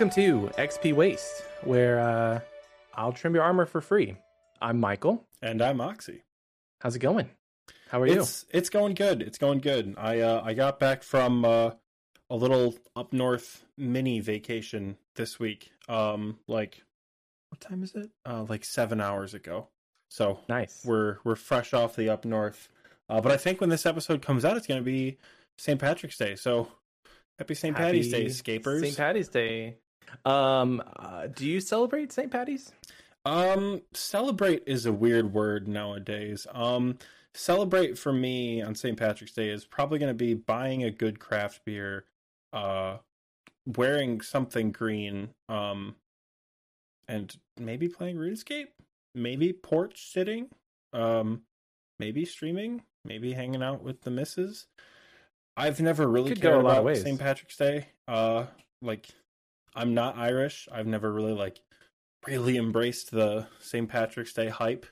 [0.00, 2.40] Welcome to XP Waste, where uh,
[2.94, 4.16] I'll trim your armor for free.
[4.62, 5.26] I'm Michael.
[5.42, 6.22] And I'm Oxy.
[6.78, 7.28] How's it going?
[7.90, 8.18] How are you?
[8.22, 9.20] It's it's going good.
[9.20, 9.94] It's going good.
[9.98, 11.72] I uh, I got back from uh,
[12.30, 15.70] a little up north mini vacation this week.
[15.86, 16.82] Um, like
[17.50, 18.08] what time is it?
[18.24, 19.68] Uh, like seven hours ago.
[20.08, 20.80] So Nice.
[20.82, 22.70] we're we're fresh off the up north.
[23.10, 25.18] Uh, but I think when this episode comes out, it's going to be
[25.58, 25.78] St.
[25.78, 26.36] Patrick's Day.
[26.36, 26.68] So
[27.38, 27.76] happy St.
[27.76, 28.80] Patty's Day, Happy escapers.
[28.80, 28.96] St.
[28.96, 29.76] Patty's Day.
[30.24, 32.30] Um, uh, do you celebrate St.
[32.30, 32.72] Patty's?
[33.24, 36.46] Um, celebrate is a weird word nowadays.
[36.52, 36.98] Um,
[37.34, 38.96] celebrate for me on St.
[38.96, 42.04] Patrick's Day is probably going to be buying a good craft beer,
[42.52, 42.98] uh,
[43.76, 45.96] wearing something green, um,
[47.08, 48.68] and maybe playing RuneScape,
[49.14, 50.48] maybe porch sitting,
[50.92, 51.42] um,
[51.98, 54.66] maybe streaming, maybe hanging out with the misses.
[55.56, 57.02] I've never really Could go cared a lot of about ways.
[57.02, 57.20] St.
[57.20, 57.88] Patrick's Day.
[58.08, 58.46] Uh,
[58.80, 59.08] like
[59.74, 60.68] I'm not Irish.
[60.72, 61.60] I've never really like
[62.26, 63.88] really embraced the St.
[63.88, 64.86] Patrick's Day hype.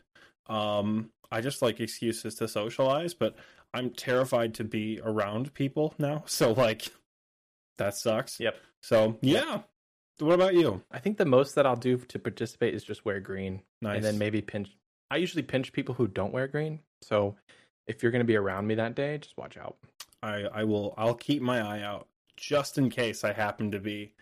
[0.46, 3.36] Um, I just like excuses to socialize, but
[3.74, 6.24] I'm terrified to be around people now.
[6.26, 6.88] So like
[7.76, 8.40] that sucks.
[8.40, 8.56] Yep.
[8.82, 9.60] So yeah.
[10.20, 10.82] What about you?
[10.90, 13.96] I think the most that I'll do to participate is just wear green, Nice.
[13.96, 14.68] and then maybe pinch.
[15.12, 16.80] I usually pinch people who don't wear green.
[17.02, 17.36] So
[17.86, 19.76] if you're going to be around me that day, just watch out.
[20.22, 24.12] I I will I'll keep my eye out just in case I happen to be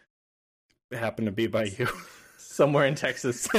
[0.92, 1.89] happen to be by you.
[2.39, 3.48] Somewhere in Texas.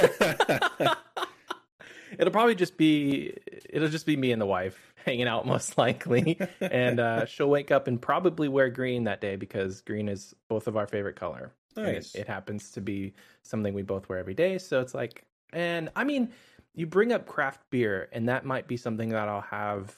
[2.18, 3.34] it'll probably just be
[3.70, 7.72] it'll just be me and the wife hanging out most likely and uh, she'll wake
[7.72, 11.52] up and probably wear green that day because green is both of our favorite color
[11.76, 12.14] nice.
[12.16, 15.24] it, it happens to be something we both wear every day so it's like
[15.54, 16.30] and i mean
[16.74, 19.96] you bring up craft beer and that might be something that i'll have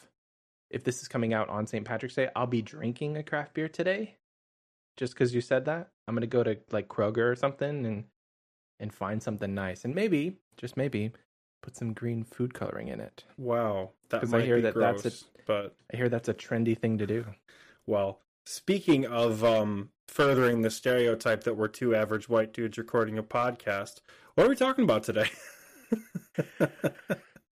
[0.69, 3.67] if this is coming out on st patrick's day i'll be drinking a craft beer
[3.67, 4.15] today
[4.97, 8.03] just because you said that i'm gonna go to like kroger or something and
[8.79, 11.11] and find something nice and maybe just maybe
[11.61, 13.91] put some green food coloring in it wow.
[14.09, 16.97] That 'Cause I hear be that gross, that's but i hear that's a trendy thing
[16.97, 17.25] to do
[17.85, 23.23] Well, speaking of um, furthering the stereotype that we're two average white dudes recording a
[23.23, 24.01] podcast,
[24.35, 25.29] what are we talking about today?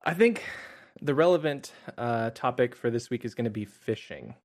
[0.05, 0.43] i think
[1.01, 4.35] the relevant uh topic for this week is going to be fishing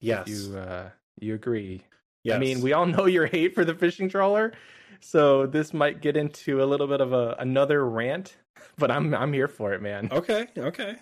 [0.00, 0.28] yes.
[0.28, 0.90] you uh
[1.20, 1.84] you agree
[2.26, 2.36] yes.
[2.36, 4.52] I mean, we all know your hate for the fishing trawler,
[5.00, 8.36] so this might get into a little bit of a another rant,
[8.78, 10.08] but I'm I'm here for it, man.
[10.12, 10.46] Okay.
[10.56, 10.96] Okay.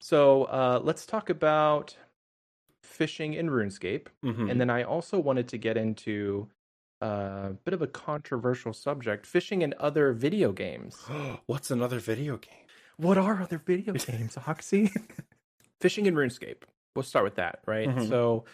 [0.00, 1.96] So uh, let's talk about
[2.82, 4.50] fishing in RuneScape, Mhm.
[4.50, 6.48] and then I also wanted to get into
[7.00, 10.96] a bit of a controversial subject: fishing in other video games.
[11.46, 12.52] What's another video game?
[12.96, 14.90] What are other video games, Oxy?
[15.80, 16.62] Fishing in RuneScape.
[16.94, 17.88] We'll start with that, right?
[17.88, 18.08] Mhm.
[18.08, 18.44] So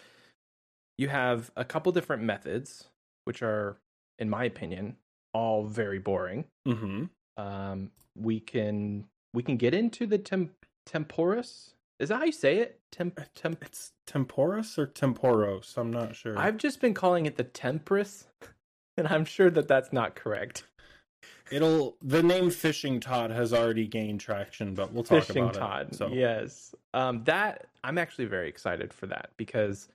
[0.97, 2.85] you have a couple different methods,
[3.25, 3.77] which are,
[4.19, 4.97] in my opinion,
[5.33, 6.45] all very boring.
[6.67, 7.05] Mm-hmm.
[7.37, 11.73] Um, we can we can get into the temp- temporus.
[11.99, 12.79] Is that how you say it?
[12.91, 13.63] Temp temp.
[13.63, 15.77] It's temporus or temporos.
[15.77, 16.37] I'm not sure.
[16.37, 18.27] I've just been calling it the temperus,
[18.97, 20.63] and I'm sure that that's not correct.
[21.51, 25.87] It'll the name Fishing Todd has already gained traction, but we'll talk fishing about Todd.
[25.91, 25.95] it.
[25.95, 29.87] So Yes, um, that I'm actually very excited for that because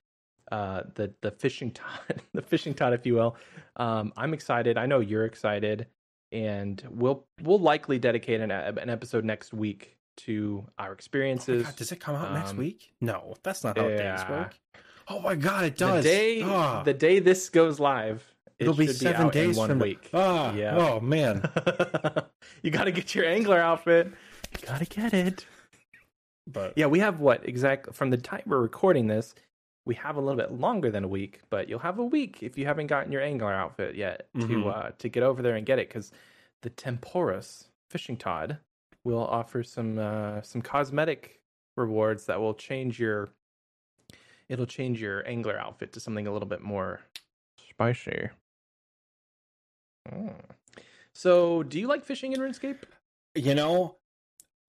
[0.51, 3.37] uh, the the fishing Todd, the fishing Todd, if you will.
[3.77, 4.79] Um, I'm excited.
[4.79, 5.87] I know you're excited,
[6.33, 11.65] and we'll we'll likely dedicate an an episode next week to our Oh experiences.
[11.65, 12.93] God, does it come out next um, week?
[13.01, 14.31] No, that's not how days yeah.
[14.31, 14.55] work.
[15.09, 16.05] Oh my god, it the does.
[16.05, 18.23] day Ah, the day this goes live,
[18.59, 20.11] it it'll be seven in days one from week.
[20.13, 20.77] Ah, Yeah.
[20.77, 21.49] Oh man.
[22.63, 24.13] you got to get your angler outfit.
[24.53, 25.47] You got to get it.
[26.47, 29.35] But Yeah, we have what exactly from the time we're recording this,
[29.89, 32.57] we have a little bit longer than a week, but you'll have a week if
[32.59, 34.67] you haven't gotten your angler outfit yet to Mhm.
[34.73, 36.13] uh to get over there and get it cuz
[36.63, 38.59] the Tempoross fishing Todd
[39.03, 41.41] will offer some uh some cosmetic
[41.77, 43.31] rewards that will change your
[44.49, 47.01] it'll change your angler outfit to something a little bit more
[47.57, 48.29] spicy.
[50.09, 50.35] Mm.
[51.15, 52.83] So, do you like fishing in RuneScape?
[53.35, 53.97] you know,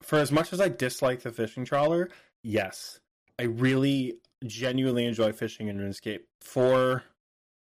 [0.01, 2.09] for as much as I dislike the fishing trawler,
[2.43, 2.99] yes,
[3.39, 6.21] I really genuinely enjoy fishing in RuneScape.
[6.41, 7.03] For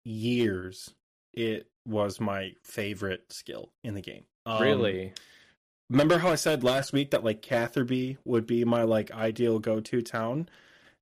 [0.04, 0.94] years,
[1.32, 4.24] it was my favorite skill in the game.
[4.46, 5.12] Um, really?
[5.90, 10.00] remember how I said last week that like Catherby would be my like ideal go-to
[10.00, 10.48] town?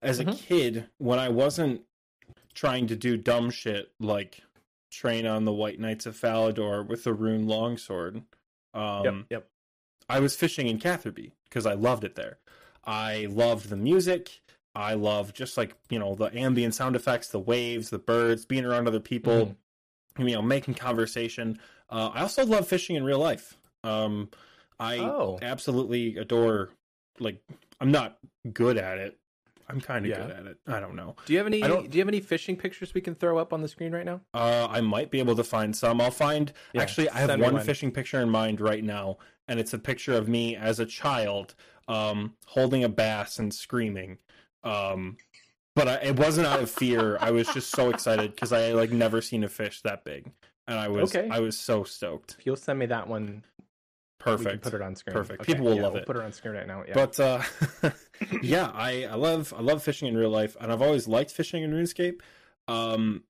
[0.03, 0.37] As a Mhm.
[0.39, 1.83] kid, when I wasn't
[2.55, 4.41] trying to do dumb shit like
[4.91, 8.25] train on the White Knights of Falador with the rune longsword,
[8.75, 9.51] um, yep, yep.
[10.09, 12.39] I was fishing in Catherby because I loved it there.
[12.85, 14.41] I loved the music.
[14.75, 18.65] I love just like, you know, the ambient sound effects, the waves, the birds, being
[18.65, 19.47] around other people.
[19.47, 19.57] Mhm.
[20.19, 21.59] you know, making conversation.
[21.89, 23.57] Uh, I also love fishing in real life.
[23.85, 24.29] Um,
[24.79, 25.39] I Oh.
[25.41, 26.71] absolutely adore.
[27.21, 27.41] Like,
[27.81, 28.19] I'm not
[28.53, 29.19] good at it.
[29.69, 30.23] I'm kind of Yeah.
[30.27, 30.59] good at it.
[30.67, 31.15] I don't know.
[31.27, 31.61] Do you have any?
[31.61, 34.21] Don't- you have any fishing pictures we can throw up on the screen right now?
[34.35, 36.01] Uh, I might be able to find some.
[36.01, 36.53] I'll find.
[36.75, 37.65] Yeah, Actually, I have one one.
[37.65, 41.55] fishing picture in mind right now, and it's a picture of me as a child,
[41.87, 44.19] um, holding a bass and screaming.
[44.65, 45.17] Um,
[45.77, 47.17] but I, it wasn't out of fear.
[47.21, 50.31] I was just so excited because I like never seen a fish that big,
[50.67, 51.29] and I was Okay.
[51.31, 52.37] I was so stoked.
[52.39, 53.45] If you'll send me that one, we can
[54.19, 54.63] Perfect.
[54.65, 55.15] put it on screen.
[55.15, 55.45] Perfect.
[55.45, 56.07] People will yeah, love we'll it.
[56.07, 56.85] Put it on screen right now.
[56.87, 56.95] Yeah.
[56.95, 57.43] But uh,
[58.43, 61.63] yeah, I, I love I love fishing in real life, and I've always liked fishing
[61.63, 62.21] in RuneScape.
[62.69, 63.25] Um,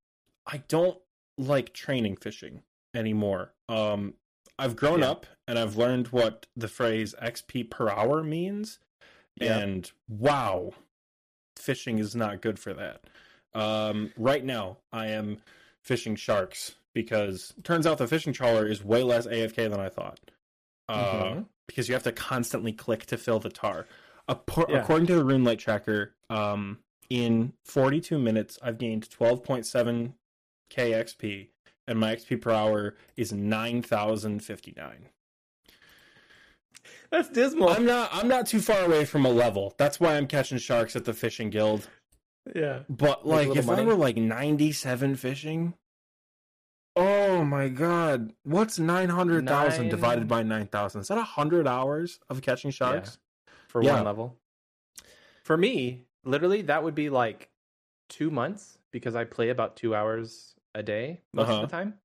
[0.46, 0.98] I don't
[1.38, 2.62] like training fishing
[2.94, 3.52] anymore.
[3.68, 4.14] Um,
[4.58, 5.10] I've grown Yeah.
[5.12, 8.78] up and I've learned what the phrase XP per hour means,
[9.36, 9.58] Yeah.
[9.58, 10.72] and wow,
[11.60, 13.02] fishing is not good for that.
[13.54, 15.38] Um, right now, I am
[15.82, 20.18] fishing sharks because turns out the fishing trawler is way less AFK than I thought.
[20.88, 21.46] Uh, Mhm.
[21.66, 23.86] Because you have to constantly click to fill the tar.
[24.70, 24.80] Yeah.
[24.82, 30.14] According to the RuneLite tracker, um, in 42 minutes, I've gained 12.7
[30.68, 31.50] k XP,
[31.86, 35.08] and my XP per hour is 9,059.
[37.10, 37.68] That's dismal.
[37.68, 38.08] I'm not.
[38.12, 39.74] I'm not too far away from a level.
[39.78, 41.88] That's why I'm catching sharks at the fishing guild.
[42.54, 42.80] yeah.
[42.88, 45.74] But like, little if I were like 97 fishing,
[46.96, 51.00] oh my god, what's 900,000 Nine- divided by 9,000?
[51.02, 53.18] Is that 100 hours of catching sharks?
[53.68, 53.94] For Yeah.
[53.94, 54.36] one level.
[55.44, 57.50] For me, literally, that would be like
[58.08, 61.62] two months because I play about two hours a day most Uh-huh.
[61.62, 61.98] of the time.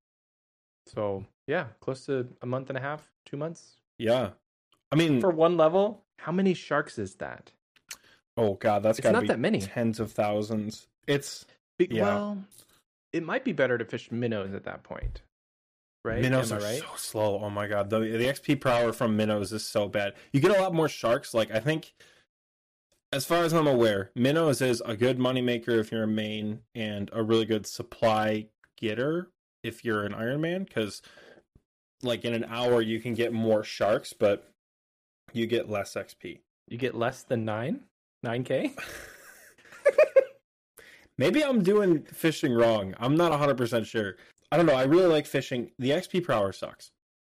[0.88, 4.31] So yeah, close to a month and a half, two months Yeah.
[4.95, 6.03] I mean, for one level.
[6.18, 7.51] How many sharks is that?
[8.38, 9.59] oh god, that's got to not be that many.
[9.62, 10.88] tens of thousands.
[11.07, 11.45] It's
[11.77, 12.03] Be- Yeah.
[12.03, 12.44] Well,
[13.13, 15.21] it might be better to fish minnows at that point,
[16.03, 16.21] right?
[16.21, 16.80] minnows Am are right?
[16.80, 17.39] so slow.
[17.44, 20.13] Oh my god, the the XP per hour from minnows is so bad.
[20.33, 21.33] You get a lot more sharks.
[21.33, 21.94] Like I think,
[23.13, 27.09] as far as I'm aware, minnows is a good moneymaker if you're a main and
[27.13, 28.47] a really good supply
[28.77, 29.30] getter
[29.63, 30.63] if you're an Iron Man.
[30.63, 31.01] Because
[32.03, 34.51] like in an hour you can get more sharks, but
[35.35, 36.39] you get less XP.
[36.67, 37.81] You get less than nine,
[38.23, 38.73] nine k.
[41.17, 42.93] Maybe I'm doing fishing wrong.
[42.99, 44.17] I'm not 100% sure.
[44.51, 44.73] I don't know.
[44.75, 45.71] I really like fishing.
[45.79, 46.91] The XP per hour sucks.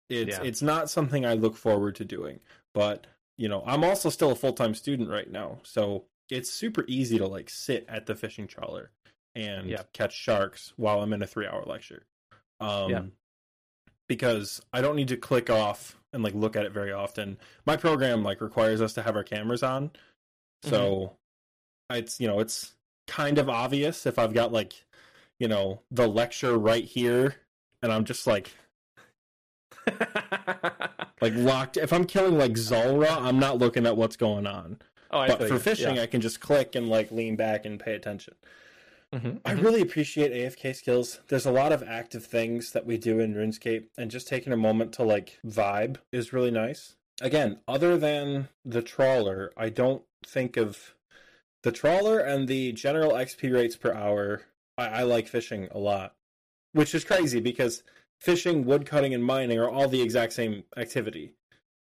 [0.08, 0.43] It's Yeah.
[0.44, 2.40] it's not something I look forward to doing.
[2.75, 3.06] But,
[3.37, 5.58] you know, I'm also still a full-time student right now.
[5.64, 8.93] So, it's super easy to like sit at the fishing trawler
[9.34, 9.82] and Yeah.
[9.93, 12.06] catch sharks while I'm in a 3-hour lecture.
[12.60, 13.02] Um Yeah.
[14.12, 17.38] Because I don't need to click off and like look at it very often.
[17.64, 19.91] My program like requires us to have our cameras on.
[20.64, 21.17] So
[21.91, 21.97] mm-hmm.
[21.97, 22.75] it's you know, it's
[23.06, 24.85] kind of obvious if I've got like
[25.38, 27.37] you know, the lecture right here
[27.82, 28.53] and I'm just like
[31.23, 34.76] like locked if I'm killing like Zulrah, I'm not looking at what's going on.
[35.11, 35.59] oh, I but for you.
[35.59, 36.03] fishing yeah.
[36.03, 38.35] I can just click and like lean back and pay attention.
[39.12, 39.62] Mhm, I mhm.
[39.62, 41.21] really appreciate AFK skills.
[41.28, 44.57] There's a lot of active things that we do in RuneScape, and just taking a
[44.57, 46.97] moment to like vibe is really nice.
[47.21, 50.95] Again, other than the trawler, I don't think of
[51.62, 54.42] the trawler and the general XP rates per hour.
[54.78, 56.14] I, I like fishing a lot,
[56.73, 57.83] which is crazy because
[58.21, 61.35] fishing, woodcutting, and mining are all the exact same activity.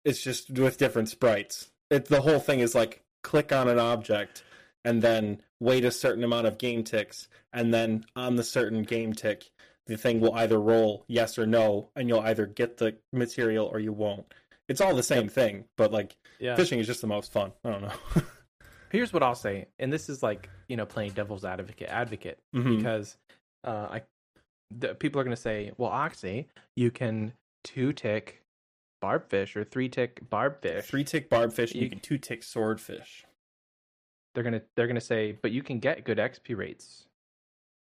[0.05, 1.71] It's just with different sprites.
[1.91, 4.43] It, the whole thing is like click on an object
[4.85, 9.13] and then wait a certain amount of game ticks, and then on the certain game
[9.13, 9.51] tick,
[9.87, 13.79] the thing will either roll yes or no, and you'll either get the material or
[13.81, 14.33] you won't.
[14.69, 16.55] It's all the same thing, but like yeah.
[16.57, 17.53] fishing is just the most fun.
[17.65, 17.93] I don't know.
[18.91, 22.77] Here's what I'll say, and this is like you know playing devil's advocate advocate Mhm.
[22.79, 23.17] because
[23.65, 24.03] uh, I
[24.71, 27.33] the, people are going to say, well, Oxy, you can
[27.65, 28.43] two tick
[29.03, 30.85] barbfish or three tick barbfish.
[30.85, 33.25] Three tick barbfish, and you You- can two tick swordfish.
[34.35, 37.07] They're gonna they're gonna say, but you can get good XP rates.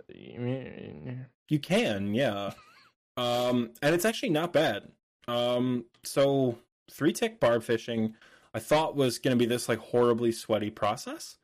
[0.09, 2.53] You can, yeah.
[3.17, 4.89] um, and it's actually not bad.
[5.29, 6.59] Um, so
[6.91, 8.15] three tick barb fishing,
[8.53, 11.39] I thought was to be this like horribly sweaty process.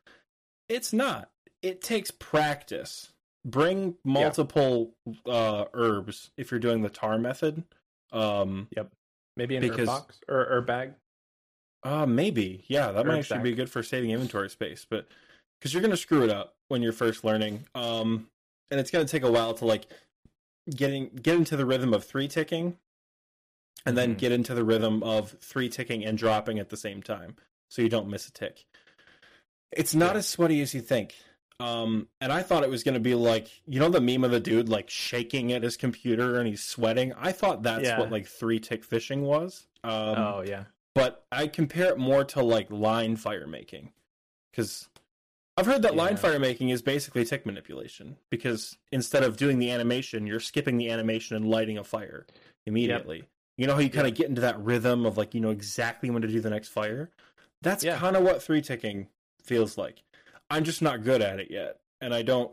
[0.69, 1.29] It's not.
[1.61, 3.11] It takes practice.
[3.43, 4.93] Bring multiple
[5.25, 7.63] uh herbs if you're doing the tar method.
[8.11, 8.91] Um, yep.
[9.35, 10.93] Maybe an Because- herb box or herb bag.
[11.83, 12.63] Uh, maybe.
[12.67, 15.07] Yeah, that might actually be good for saving inventory space, but
[15.59, 18.27] because you're gonna screw it up when you're first learning, um,
[18.69, 19.85] and it's gonna take a while to like
[20.69, 22.77] getting get into the rhythm of three ticking,
[23.85, 24.19] and then Mhm.
[24.19, 27.35] get into the rhythm of three ticking and dropping at the same time,
[27.69, 28.65] so you don't miss a tick.
[29.71, 30.19] It's not Yeah.
[30.19, 31.15] as sweaty as you think.
[31.59, 34.31] Um, and I thought it was going to be like, you know, the meme of
[34.31, 37.13] the dude like shaking at his computer and he's sweating.
[37.13, 37.99] I thought that's Yeah.
[37.99, 39.67] what like three tick fishing was.
[39.83, 40.65] Um, oh yeah.
[40.93, 43.91] But I compare it more to like line fire making
[44.51, 44.89] because
[45.57, 46.17] I've heard that line Yeah.
[46.17, 50.89] fire making is basically tick manipulation because instead of doing the animation, you're skipping the
[50.89, 52.25] animation and lighting a fire
[52.65, 53.23] immediately.
[53.57, 56.09] You know how you kind of get into that rhythm of like you know exactly
[56.09, 57.11] when to do the next fire.
[57.61, 57.97] That's Yeah.
[57.97, 59.07] kind of what three ticking
[59.43, 60.03] feels like.
[60.49, 62.51] I'm just not good at it yet, and I don't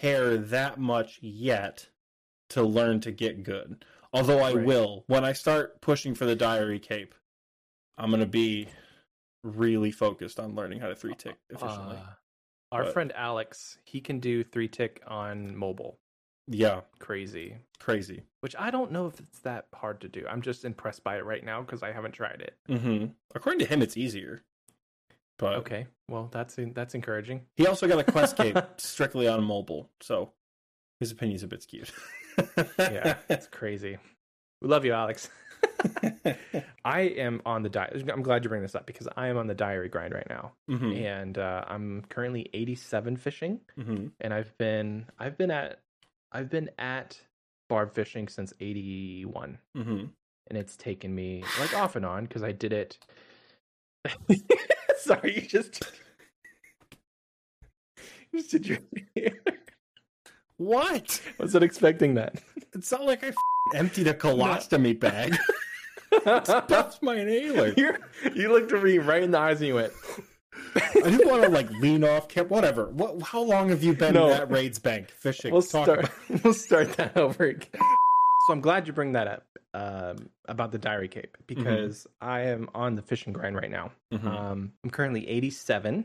[0.00, 1.88] care that much yet
[2.50, 3.84] to learn to get good.
[4.12, 4.66] Although I Right.
[4.66, 7.14] will when I start pushing for the diary cape.
[7.98, 8.68] I'm gonna be
[9.42, 11.96] really focused on learning how to three tick efficiently.
[11.96, 12.06] Uh,
[12.72, 15.98] our But- friend Alex, he can do three tick on mobile.
[16.48, 17.58] yeah, Crazy.
[17.78, 18.22] crazy.
[18.40, 20.26] Which I don't know if it's that hard to do.
[20.28, 22.56] I'm just impressed by it right now because I haven't tried it.
[22.66, 24.42] hmm According to him, it's easier.
[25.38, 27.46] But Okay, well that's that's encouraging.
[27.56, 30.32] he also got a quest cape strictly on mobile, so
[31.00, 31.90] his opinion's a bit skewed.
[32.78, 33.98] Yeah, it's crazy.
[34.62, 35.28] We love you, Alex.
[36.84, 38.04] I am on the diary.
[38.12, 40.52] I'm glad you bring this up because I am on the diary grind right now,
[40.68, 45.80] hmm and uh, I'm currently 87 fishing, hmm and I've been I've been at
[46.32, 47.18] I've been at
[47.68, 50.04] barb fishing since 81, hmm
[50.48, 52.98] and it's taken me like off and on because I did it.
[54.98, 55.82] Sorry, you just
[58.32, 58.78] you just did your.
[60.58, 61.20] What?
[61.38, 62.42] Wasn't expecting that.
[62.72, 63.34] It's not like I f-
[63.74, 65.36] emptied a colostomy bag.
[66.24, 67.74] That's my inhaler.
[67.76, 67.94] you
[68.34, 69.92] you looked at me right in the eyes and you went.
[70.76, 72.28] I didn't want to like lean off.
[72.28, 72.88] Camp, whatever.
[72.90, 73.20] What?
[73.22, 74.30] How long have you been No.
[74.32, 75.52] at Raids Bank fishing?
[75.52, 75.98] We'll Talk start.
[76.00, 76.10] about-
[76.44, 77.68] We'll start that over again.
[78.46, 82.68] So I'm glad you bring that up um, about the diary cape because I am
[82.74, 83.90] on the fishing grind right now.
[84.12, 84.24] Mhm.
[84.26, 86.04] Um, I'm currently 87.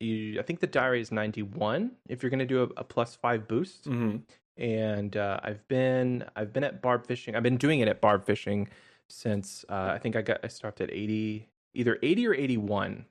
[0.00, 1.92] You, I think the diary is 91.
[2.08, 4.22] If you're going to do a, a plus five boost, Mhm.
[4.56, 7.34] and uh, I've been I've been at barb fishing.
[7.36, 8.68] I've been doing it at barb fishing
[9.08, 13.04] since uh, I think I got I started at 80, either 80 or 81,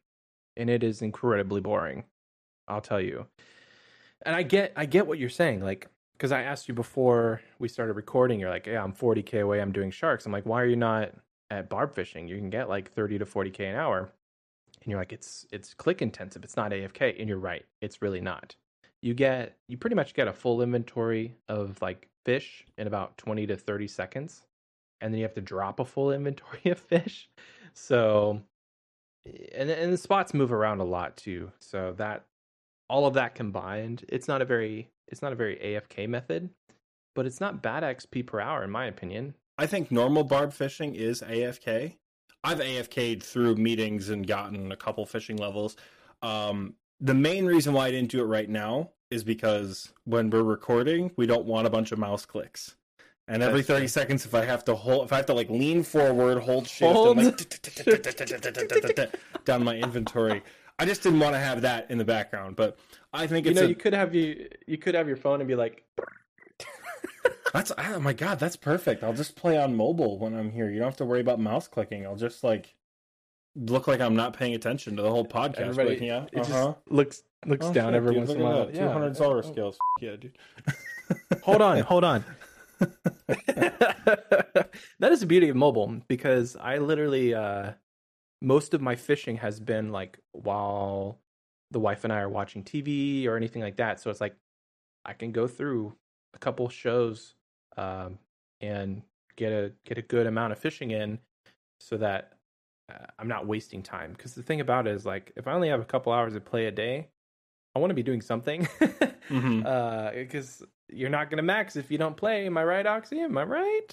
[0.57, 2.03] and it is incredibly boring.
[2.67, 3.27] I'll tell you.
[4.25, 5.87] And I get I get what you're saying, like
[6.17, 8.39] because I asked you before we started recording.
[8.39, 9.61] You're like, yeah, I'm 40k away.
[9.61, 10.25] I'm doing sharks.
[10.25, 11.11] I'm like, why are you not
[11.49, 12.27] at barb fishing?
[12.27, 14.11] You can get like 30 to 40k an hour.
[14.83, 16.43] And you're like, it's it's click intensive.
[16.43, 17.19] It's not AFK.
[17.19, 17.65] And you're right.
[17.81, 18.55] It's really not
[19.03, 23.45] you get you pretty much get a full inventory of like fish in about 20
[23.47, 24.47] to 30 seconds
[25.01, 27.29] and then you have to drop a full inventory of fish
[27.73, 28.41] so
[29.27, 32.25] eh, and and the spots move around a lot too so that
[32.89, 36.49] all of that combined it's not a very it's not a very afk method
[37.13, 40.95] but it's not bad xp per hour in my opinion I think normal barb fishing
[40.95, 41.97] is AFK.
[42.43, 45.75] I've AFK'd through meetings and gotten a couple fishing levels.
[46.21, 50.43] Um, the main reason why I didn't do it right now is because when we're
[50.43, 52.75] recording, we don't want a bunch of mouse clicks.
[53.27, 53.87] And every That's 30 true.
[53.87, 56.91] seconds, if I have to hold, if I have to like lean forward, hold shift,
[56.91, 57.17] Hold.
[57.19, 57.27] and
[58.97, 60.41] like down my inventory,
[60.77, 62.57] I just didn't want to have that in the background.
[62.57, 62.77] But
[63.13, 65.39] I think you it's know a, you could have you you could have your phone
[65.39, 65.85] and be like
[67.53, 69.03] That's oh my god, that's perfect.
[69.03, 70.69] I'll just play on mobile when I'm here.
[70.71, 72.05] You don't have to worry about mouse clicking.
[72.05, 72.73] I'll just like
[73.55, 75.59] look like I'm not paying attention to the whole podcast.
[75.59, 76.29] Everybody- up.
[76.33, 76.73] it Uh-huh.
[76.73, 78.73] just looks looks Oh, down shit, every dude, once in a while that.
[78.75, 78.87] Yeah.
[78.87, 79.77] 200 solar skills.
[80.01, 80.37] Yeah, dude.
[81.43, 82.25] hold on, hold on.
[82.79, 84.69] that
[85.11, 87.73] is the beauty of mobile because I literally uh
[88.41, 91.19] most of my fishing has been like while
[91.71, 93.99] the wife and I are watching TV or anything like that.
[93.99, 94.35] So it's like
[95.05, 95.93] I can go through
[96.33, 97.35] a couple shows
[97.77, 98.17] um
[98.61, 99.01] and
[99.35, 101.19] get a get a good amount of fishing in
[101.79, 102.33] so that
[102.91, 105.69] uh, I'm not wasting time because the thing about it is like if I only
[105.69, 107.07] have a couple hours to play a day,
[107.75, 108.67] I want to be doing something.
[109.29, 109.65] Mhm.
[109.65, 112.45] Uh, because you're not gonna max if you don't play.
[112.45, 113.21] Am I right, Oxy?
[113.21, 113.87] Am I right?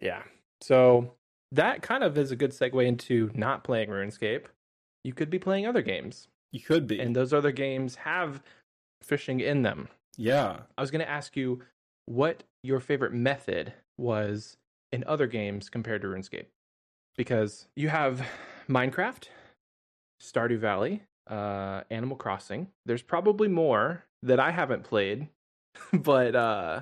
[0.00, 0.22] Yeah.
[0.62, 1.12] So
[1.52, 4.46] that kind of is a good segue into not playing RuneScape.
[5.04, 6.98] You could be playing other games, You could be.
[7.00, 8.42] and those other games have
[9.02, 9.88] fishing in them.
[10.16, 10.60] yeah.
[10.76, 11.62] I was gonna ask you
[12.08, 14.56] what your favorite method was
[14.92, 16.46] in other games compared to RuneScape,
[17.16, 18.26] because you have
[18.68, 19.24] Minecraft,
[20.22, 22.68] Stardew Valley, uh, Animal Crossing.
[22.86, 25.28] There's probably more that I haven't played,
[25.92, 26.80] but uh,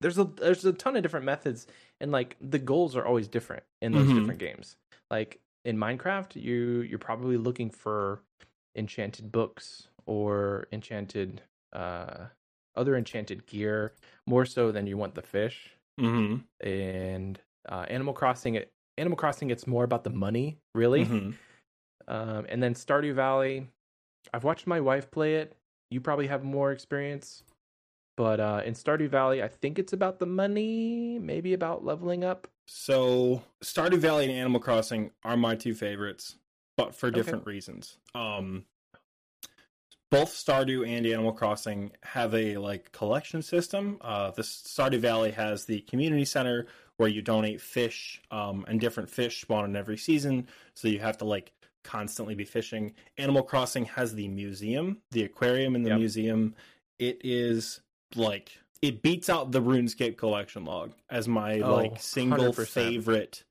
[0.00, 1.66] there's a there's a ton of different methods,
[2.00, 4.14] and like the goals are always different in those Mhm.
[4.20, 4.76] different games.
[5.10, 8.22] Like in Minecraft, you you're probably looking for
[8.76, 12.26] enchanted books or enchanted uh
[12.76, 13.92] other enchanted gear
[14.26, 19.50] more so than you want the fish hmm and uh animal crossing it animal crossing
[19.50, 21.30] it's more about the money really hmm
[22.08, 23.66] um and then stardew valley
[24.32, 25.56] i've watched my wife play it
[25.90, 27.42] you probably have more experience.
[28.16, 32.48] But uh, in Stardew Valley, I think it's about the money, maybe about leveling up.
[32.66, 36.36] So Stardew Valley and Animal Crossing are my two favorites,
[36.76, 37.50] but for different okay.
[37.50, 37.96] reasons.
[38.14, 38.64] Um,
[40.10, 43.98] both Stardew and Animal Crossing have a like collection system.
[44.00, 49.08] Uh, the Stardew Valley has the community center where you donate fish, um, and different
[49.08, 51.52] fish spawn in every season, so you have to like
[51.82, 52.92] constantly be fishing.
[53.16, 55.98] Animal Crossing has the museum, the aquarium in the yep.
[55.98, 56.54] museum.
[56.98, 57.80] It is
[58.14, 62.66] like it beats out the RuneScape collection log as my oh, like single 100%.
[62.68, 63.44] favorite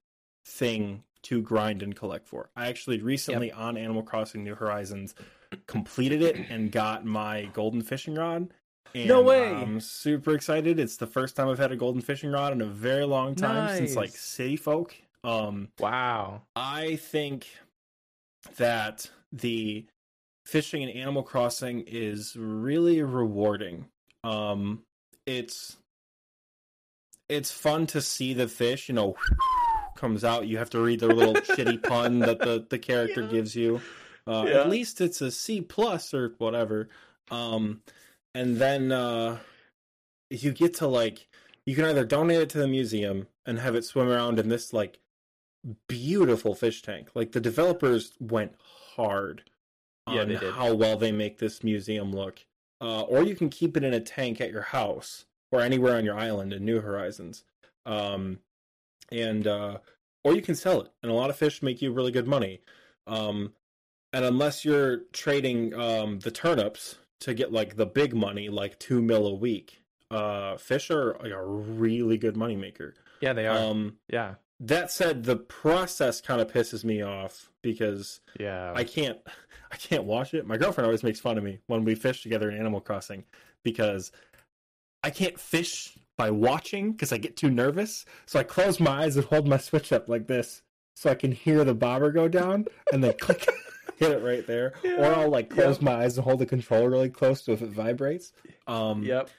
[0.46, 2.50] thing to grind and collect for.
[2.56, 3.58] I actually recently yep.
[3.58, 5.16] on Animal Crossing New Horizons
[5.68, 8.50] completed it and got my golden fishing rod.
[8.96, 9.54] And no way!
[9.54, 10.80] I'm super excited.
[10.80, 13.66] It's the first time I've had a golden fishing rod in a very long time
[13.66, 13.78] nice.
[13.78, 14.96] since like City Folk.
[15.24, 16.44] Um, wow.
[16.56, 17.48] I think
[18.58, 19.86] that the
[20.46, 23.86] fishing in Animal Crossing is really rewarding.
[24.24, 24.82] Um,
[25.26, 25.78] it's
[27.28, 29.16] it's fun to see the fish, you know,
[29.96, 30.48] comes out.
[30.48, 33.28] You have to read the little shitty pun that the the character yeah.
[33.28, 33.82] gives you.
[34.30, 34.62] Uh, yeah.
[34.62, 36.90] At least it's a C plus or whatever.
[37.32, 37.82] Um,
[38.36, 39.40] and then uh,
[40.30, 41.28] you get to like
[41.66, 44.72] you can either donate it to the museum and have it swim around in this
[44.72, 45.00] like
[45.88, 47.10] beautiful fish tank.
[47.16, 48.54] Like the developers went
[48.96, 49.50] hard
[50.08, 52.46] yeah, on how well they make this museum look.
[52.82, 56.06] Uh, or you can keep it in a tank at your house or anywhere on
[56.06, 57.44] your island in New Horizons.
[57.86, 58.40] Um,
[59.12, 59.80] and uh,
[60.24, 62.62] or you can sell it, and a lot of fish make you really good money.
[63.08, 63.54] Um,
[64.14, 69.02] and unless you're trading um, the turnips to get like the big money, like two
[69.02, 72.96] mil a week, uh, fish are a really good money maker.
[73.22, 73.58] Yeah, they are.
[73.58, 74.36] Um, yeah.
[74.62, 79.20] That said, the process kind of pisses me off because yeah, I can't
[79.72, 80.48] I can't watch it.
[80.48, 83.24] My girlfriend always makes fun of me when we fish together in Animal Crossing
[83.64, 84.12] because
[85.04, 88.06] I can't fish by watching because I get too nervous.
[88.26, 90.64] So I close my eyes and hold my switch up like this
[90.96, 93.48] so I can hear the bobber go down and then click
[94.00, 94.74] hit it right there.
[94.84, 94.96] Yeah.
[94.96, 95.82] Or I'll like close yep.
[95.82, 98.32] my eyes and hold the controller really close so if it vibrates.
[98.68, 99.30] Um Yep.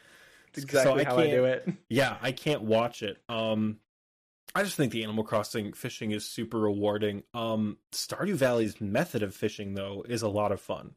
[0.52, 1.68] That's exactly so I how I do it.
[1.88, 3.18] Yeah, I can't watch it.
[3.28, 3.78] Um
[4.54, 7.22] I just think the Animal Crossing fishing is super rewarding.
[7.34, 10.94] Um Stardew Valley's method of fishing though is a lot of fun.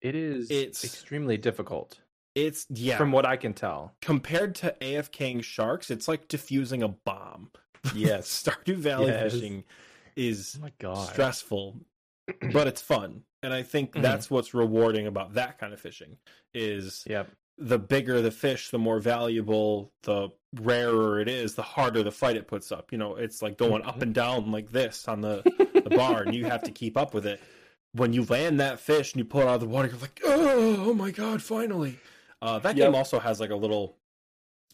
[0.00, 1.98] It is it's extremely difficult.
[2.34, 2.96] It's yeah.
[2.96, 3.94] From what I can tell.
[4.00, 7.50] Compared to AFKing sharks, it's like diffusing a bomb.
[7.96, 8.28] Yes.
[8.28, 9.32] Stardew Valley yes.
[9.32, 9.64] fishing
[10.14, 11.08] is oh my God.
[11.08, 11.80] stressful,
[12.52, 13.22] but it's fun.
[13.42, 14.02] And I think mm-hmm.
[14.02, 16.16] that's what's rewarding about that kind of fishing
[16.54, 17.30] is yep.
[17.58, 20.28] the bigger the fish, the more valuable, the
[20.60, 22.92] rarer it is, the harder the fight it puts up.
[22.92, 23.88] You know, it's like going mm-hmm.
[23.88, 25.42] up and down like this on the,
[25.74, 27.40] the bar, and you have to keep up with it.
[27.94, 30.20] When you land that fish and you pull it out of the water, you're like,
[30.24, 31.98] oh, oh my god, finally!
[32.40, 32.88] Uh, that yep.
[32.88, 33.96] game also has like a little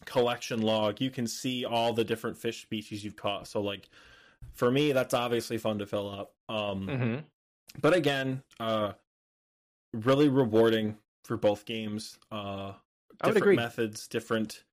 [0.05, 1.01] collection log.
[1.01, 3.47] You can see all the different fish species you've caught.
[3.47, 3.89] So like
[4.53, 6.33] for me, that's obviously fun to fill up.
[6.47, 7.15] Um, mm-hmm.
[7.81, 8.93] But again, uh,
[9.93, 12.17] really rewarding for both games.
[12.31, 12.73] Uh,
[13.23, 14.63] different methods, different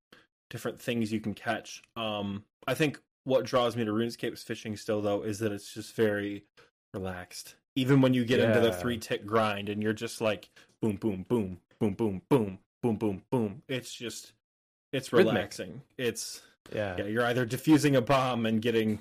[0.50, 1.82] different things you can catch.
[1.96, 5.94] Um, I think what draws me to RuneScape's fishing still though is that it's just
[5.94, 6.44] very
[6.94, 7.56] relaxed.
[7.74, 8.48] Even when you get yeah.
[8.48, 10.48] into the three tick grind and you're just like
[10.80, 13.62] boom, boom, boom, boom, boom, boom, boom, boom, boom.
[13.68, 14.32] It's just
[14.92, 15.66] it's relaxing.
[15.66, 15.82] Rhythmic.
[15.98, 16.96] It's yeah.
[16.98, 17.04] yeah.
[17.04, 19.00] You're either defusing a bomb and getting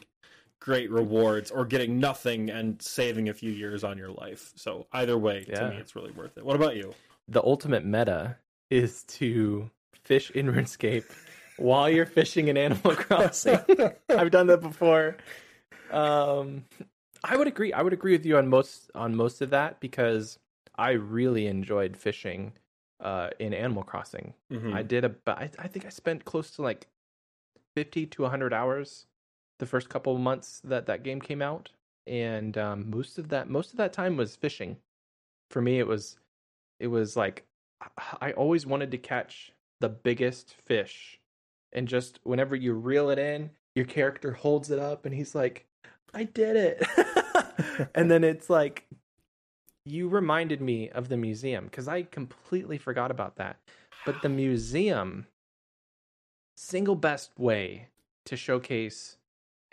[0.66, 4.52] great rewards, or getting nothing and saving a few years on your life.
[4.56, 5.60] So either way, yeah.
[5.60, 6.44] to me, it's really worth it.
[6.44, 6.96] What about you?
[7.28, 8.38] The ultimate meta
[8.72, 11.06] is to fish in RuneScape
[11.58, 13.60] while you're fishing in Animal Crossing.
[14.10, 15.18] I've done that before.
[15.92, 16.66] Um,
[17.24, 17.72] I would agree.
[17.72, 20.40] I would agree with you on most on most of that because
[20.76, 22.54] I really enjoyed fishing
[23.00, 24.34] uh, in Animal Crossing.
[24.52, 24.74] Mm-hmm.
[24.74, 26.88] I did a, I, I think I spent close to like
[27.76, 29.06] fifty to hundred hours
[29.60, 31.70] the first couple months that that game came out,
[32.08, 34.78] and um, most of that most of that time was fishing.
[35.50, 36.18] For me, it was
[36.80, 37.46] it was like
[38.22, 41.20] I always wanted to catch the biggest fish,
[41.74, 45.66] and just whenever you reel it in, your character holds it up, and he's like,
[46.14, 48.88] "I did it," and then it's like
[49.86, 53.58] you reminded me of the museum because I completely forgot about that.
[54.06, 55.28] But the museum,
[56.58, 57.90] single best way
[58.26, 59.18] to showcase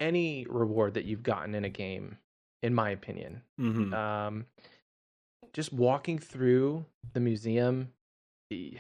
[0.03, 2.19] any reward that you've gotten in a game,
[2.63, 3.43] in my opinion.
[3.61, 3.95] Mm-hmm.
[3.95, 4.47] Um,
[5.55, 6.85] just walking through
[7.15, 7.93] the museum,
[8.51, 8.79] you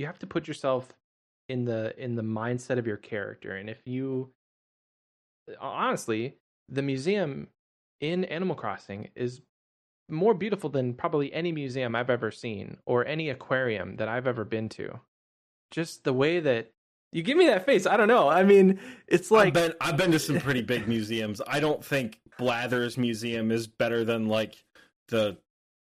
[0.00, 0.88] have to put yourself
[1.48, 4.30] in the in the mindset of your character, and if you
[5.60, 6.36] honestly,
[6.68, 7.48] the museum
[8.00, 9.42] in Animal Crossing is
[10.08, 14.44] more beautiful than probably any museum I've ever seen or any aquarium that I've ever
[14.44, 15.00] been to.
[15.70, 16.70] Just the way that
[17.12, 17.86] you give me that face.
[17.86, 18.28] I don't know.
[18.28, 21.40] I mean, it's like I've been I've been to some pretty big museums.
[21.46, 24.62] I don't think Blathers Museum is better than like
[25.08, 25.36] the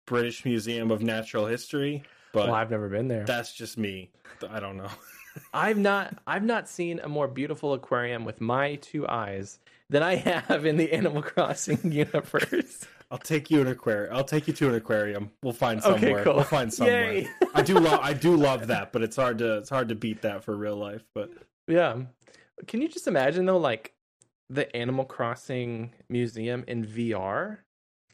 [0.07, 2.03] British Museum of Natural History,
[2.33, 3.25] but well, I've never been there.
[3.25, 4.09] that's just me.
[4.49, 4.89] I don't know.
[5.53, 10.15] I've not I've not seen a more beautiful aquarium with my two eyes than I
[10.15, 12.85] have in the Animal Crossing universe.
[13.11, 14.15] I'll take you an aquarium.
[14.15, 15.31] I'll take you to an aquarium.
[15.41, 16.11] We'll find somewhere.
[16.13, 16.35] Okay, cool.
[16.35, 17.11] We'll find somewhere.
[17.13, 17.27] Yay.
[17.55, 20.21] I do love I do love that, but it's hard to it's hard to beat
[20.21, 21.03] that for real life.
[21.15, 21.31] But
[21.67, 22.01] Yeah.
[22.67, 23.93] Can you just imagine though, like
[24.49, 27.59] the Animal Crossing museum in VR,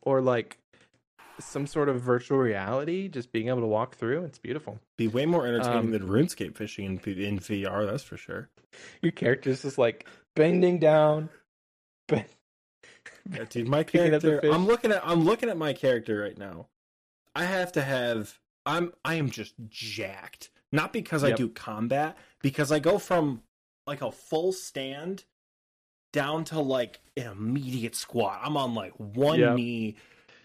[0.02, 0.60] or like
[1.40, 4.24] some sort of virtual reality, just being able to walk through?
[4.24, 4.80] It's beautiful.
[4.98, 7.86] be way more entertaining Um, than RuneScape fishing in, in VR.
[7.90, 8.50] That's for sure.
[9.02, 11.30] Your character's just like bending down.
[12.08, 12.28] But
[13.50, 14.52] Dude, my Picking up the character.
[14.54, 15.02] I'm looking at.
[15.06, 16.68] I'm looking at my character right now.
[17.36, 18.40] I have to have.
[18.66, 18.94] I'm.
[19.04, 20.50] I am just jacked.
[20.72, 23.42] Not because I do combat, because I go from
[23.88, 25.24] like a full stand
[26.12, 28.42] down to like an immediate squat.
[28.44, 29.56] I'm on like one Yep.
[29.56, 29.96] knee,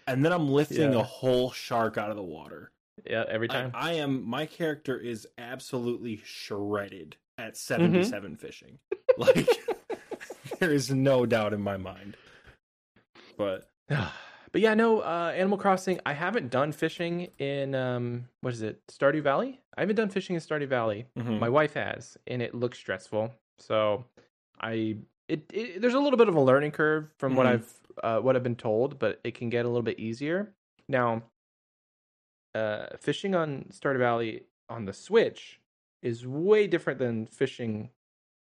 [0.07, 0.99] and then I'm lifting Yeah.
[0.99, 2.71] a whole shark out of the water.
[3.05, 3.71] yeah, every time.
[3.73, 4.23] I am.
[4.27, 8.01] My character is absolutely shredded at Mm-hmm.
[8.03, 8.79] 77 fishing.
[9.17, 9.47] Like
[10.59, 12.15] there is no doubt in my mind.
[13.37, 15.99] But but yeah, no, uh, Animal Crossing.
[16.05, 19.59] I haven't done fishing in um, what is it, Stardew Valley?
[19.77, 21.05] I haven't done fishing in Stardew Valley.
[21.17, 21.39] mhm.
[21.39, 23.31] My wife has, and it looks stressful.
[23.59, 24.05] So
[24.59, 27.49] I, it, it there's a little bit of a learning curve from what Mhm.
[27.49, 30.53] I've uh, what I've been told, but it can get a little bit easier
[30.87, 31.23] now.
[32.53, 35.59] Uh, fishing on Stardew Valley on the Switch
[36.01, 37.89] is way different than fishing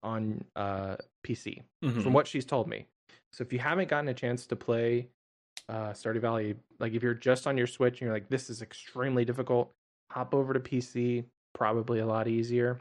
[0.03, 2.01] on uh, PC Mhm.
[2.03, 2.85] from what she's told me.
[3.33, 5.07] So if you haven't gotten a chance to play
[5.67, 8.61] uh, Stardew Valley, like if you're just on your Switch and you're like, this is
[8.61, 9.71] extremely difficult,
[10.11, 11.25] hop over to PC.
[11.53, 12.79] Probably a lot easier.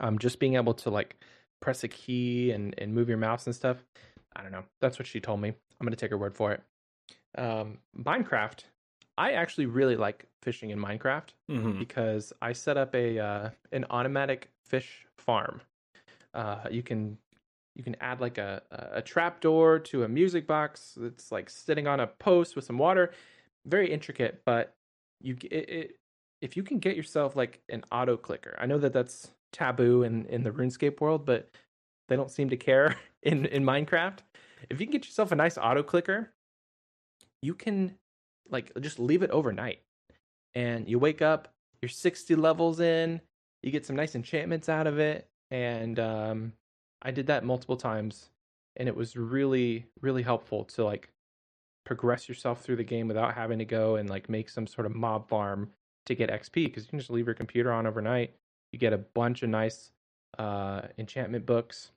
[0.00, 1.16] Um, just being able to like
[1.60, 3.78] press a key and and move your mouse and stuff.
[4.36, 4.64] I don't know.
[4.80, 5.48] That's what she told me.
[5.48, 6.62] I'm gonna take her word for it.
[7.36, 8.64] Um, Minecraft.
[9.16, 11.78] I actually really like fishing in Minecraft Mhm.
[11.78, 15.60] because I set up a uh, an automatic fish farm.
[16.34, 17.16] Uh, you can
[17.74, 21.86] you can add like a a trap door to a music box that's like sitting
[21.86, 23.12] on a post with some water.
[23.66, 24.74] Very intricate, but
[25.20, 25.96] you it, it
[26.40, 28.56] if you can get yourself like an auto clicker.
[28.58, 31.50] I know that that's taboo in in the RuneScape world, but
[32.08, 34.18] they don't seem to care in in Minecraft.
[34.70, 36.32] If you can get yourself a nice auto clicker,
[37.42, 37.96] you can
[38.50, 39.80] like just leave it overnight
[40.54, 41.48] and you wake up
[41.80, 43.20] you're 60 levels in
[43.62, 46.52] you get some nice enchantments out of it and um
[47.04, 48.30] i did that multiple times
[48.76, 51.10] and it was really really helpful to like
[51.84, 54.94] progress yourself through the game without having to go and like make some sort of
[54.94, 55.70] mob farm
[56.06, 58.32] to get xp because you can just leave your computer on overnight
[58.72, 59.90] you get a bunch of nice
[60.38, 61.90] uh enchantment books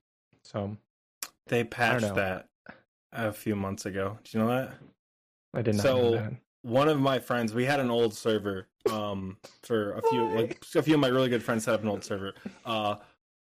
[0.44, 0.78] so
[1.48, 2.48] They patched that
[3.14, 4.18] a few months ago.
[4.24, 4.74] Do you know that?
[5.54, 8.68] i did not So- know that One of my friends, we had an old server
[8.92, 11.88] um for a few like a few of my really good friends set up an
[11.90, 12.34] old server.
[12.66, 12.96] Uh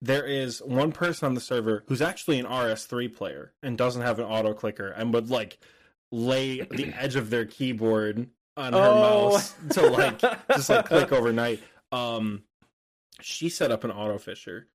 [0.04, 4.18] there is one person on the server who's actually an RS3 player and doesn't have
[4.18, 5.58] an auto clicker and would like
[6.10, 9.00] lay the edge of their keyboard on her Oh.
[9.00, 10.18] mouse to like
[10.50, 11.62] just like click overnight.
[11.92, 12.42] Um,
[13.20, 14.66] she set up an auto fisher,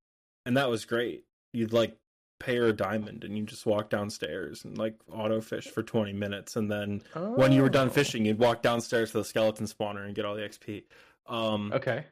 [0.45, 1.25] and that was great.
[1.53, 1.97] You'd like
[2.39, 6.13] pay her a diamond, and you just walk downstairs and like auto fish for twenty
[6.13, 7.01] minutes, and then
[7.35, 7.91] when you were done Oh.
[7.91, 10.83] fishing, you'd walk downstairs to the skeleton spawner and get all the XP.
[11.27, 12.05] Um, okay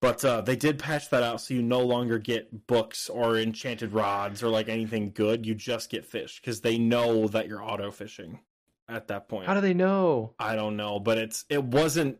[0.00, 3.92] but uh, they did patch that out, so you no longer get books or enchanted
[3.92, 5.44] rods or like anything good.
[5.46, 8.40] You just get fish because they know that you're auto fishing
[8.88, 9.46] at that point.
[9.46, 12.18] how do they know I don't know, but it's it wasn't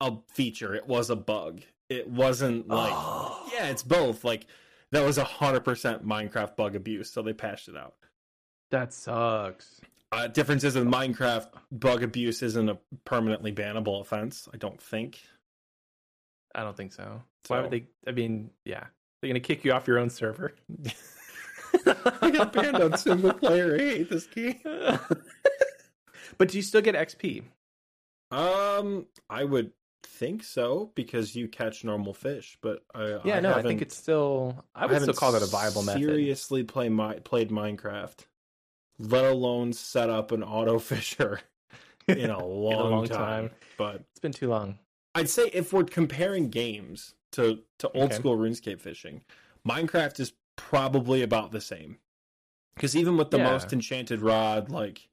[0.00, 0.74] a feature.
[0.74, 1.62] It was a bug.
[1.88, 3.48] It wasn't like Oh.
[3.52, 4.22] yeah, it's both.
[4.24, 4.46] Like
[4.92, 7.94] that was a hundred percent Minecraft bug abuse, so they patched it out.
[8.70, 9.80] that sucks
[10.12, 14.48] Uh, difference is with Minecraft, bug abuse isn't a permanently bannable offense.
[14.52, 15.20] I don't think.
[16.54, 17.22] I don't think so.
[17.48, 17.86] Why would they?
[18.06, 18.84] I mean, yeah,
[19.20, 20.54] they're gonna kick you off your own server.
[21.86, 23.74] I got banned on single player.
[23.74, 24.60] I hate this game.
[26.38, 27.44] but do you still get XP?
[28.30, 33.54] Um, I would think so because you catch normal fish, but I Yeah, I no,
[33.54, 34.64] I think it's still.
[34.74, 36.00] I would still call that a viable method.
[36.00, 38.26] Seriously, play my played Minecraft,
[38.98, 41.40] let alone set up an auto fisher
[42.08, 43.18] in a long, long time.
[43.18, 43.50] time.
[43.76, 44.78] But It's been too long.
[45.14, 48.16] I'd say if we're comparing games to to old Okay.
[48.16, 49.22] school RuneScape fishing,
[49.66, 51.98] Minecraft is probably about the same.
[52.74, 53.50] Because even with the Yeah.
[53.50, 55.08] most enchanted rod, like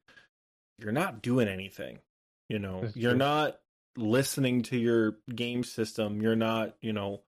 [0.80, 2.00] you're not doing anything.
[2.50, 3.18] You know, That's you're true.
[3.20, 3.60] not
[3.98, 6.22] listening to your game system.
[6.22, 7.24] You're not, you know,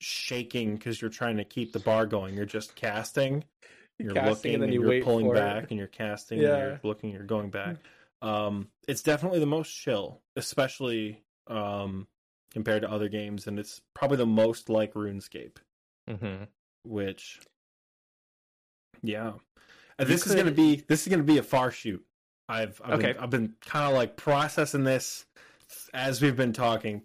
[0.00, 2.34] shaking because you're trying to keep the bar going.
[2.34, 3.44] You're just casting.
[3.98, 5.40] You're casting looking and then you you're pulling for it.
[5.40, 6.54] back and you're casting Yeah.
[6.54, 7.76] and you're looking, you're going back.
[8.22, 12.06] Um, it's definitely the most chill, especially um
[12.52, 15.56] compared to other games, and it's probably the most like RuneScape,
[16.08, 16.44] Mm-hmm.
[16.84, 17.40] which
[19.02, 19.32] yeah.
[19.98, 22.04] You this is gonna be this is gonna be a far shoot.
[22.48, 23.12] I've I've Okay.
[23.12, 25.26] been, I've been kind of like processing this
[25.92, 27.02] as we've been talking.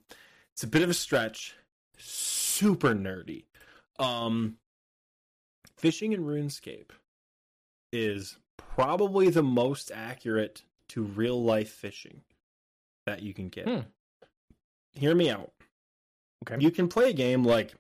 [0.53, 1.55] It's a bit of a stretch,
[1.97, 3.45] super nerdy.
[3.99, 4.57] Um,
[5.77, 6.89] fishing in RuneScape
[7.93, 12.21] is probably the most accurate to real life fishing
[13.05, 13.65] that you can get.
[13.67, 13.79] Hmm.
[14.99, 15.51] Hear me out.
[16.43, 16.61] Okay.
[16.61, 17.73] You can play a game like,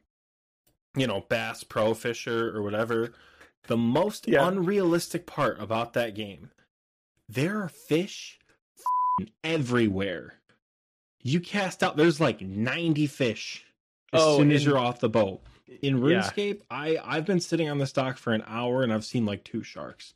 [0.95, 3.13] you know, Bass Pro Fisher or whatever.
[3.67, 4.47] The most Yeah.
[4.47, 6.51] unrealistic part about that game,
[7.27, 8.39] there are fish
[8.77, 10.35] f***ing everywhere.
[11.21, 13.65] You cast out, there's like 90 fish
[14.13, 15.41] as Oh, soon as you're off the boat.
[15.81, 16.21] In Yeah.
[16.21, 19.43] RuneScape, I I've been sitting on this dock for an hour and I've seen like
[19.43, 20.13] two sharks.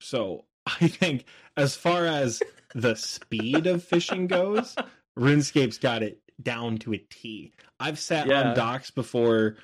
[0.00, 2.42] So I think as far as
[2.74, 4.74] the speed of fishing goes,
[5.18, 7.52] RuneScape's got it down to a T.
[7.80, 8.50] I've sat Yeah.
[8.50, 9.56] on docks before,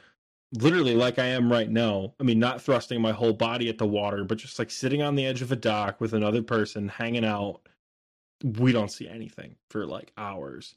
[0.53, 2.15] literally like I am right now.
[2.19, 5.15] I mean, not thrusting my whole body at the water, but just like sitting on
[5.15, 7.61] the edge of a dock with another person hanging out.
[8.43, 10.75] We don't see anything for like hours.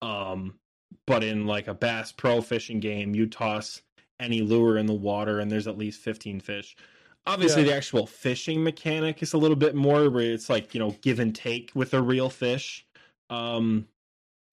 [0.00, 0.58] Um,
[1.06, 3.82] but in like a Bass Pro fishing game, you toss
[4.20, 6.76] any lure in the water and there's at least 15 fish.
[7.26, 7.68] Obviously, Yeah.
[7.70, 11.18] the actual fishing mechanic is a little bit more where it's like, you know, give
[11.18, 12.84] and take with a real fish.
[13.30, 13.88] Um,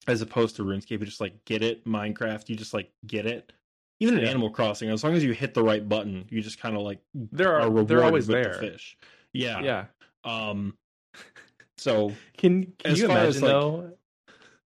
[0.07, 1.85] as opposed to RuneScape, you just like get it.
[1.85, 3.51] Minecraft, you just like get it.
[3.99, 4.29] Even in Yeah.
[4.29, 6.99] Animal Crossing, as long as you hit the right button, you just kind of like
[7.13, 8.53] there are, are they're always there.
[8.53, 8.97] the fish.
[9.33, 9.59] Yeah.
[9.61, 9.85] Yeah.
[10.23, 10.75] Um.
[11.77, 13.91] So Can can you far as, imagine like- though?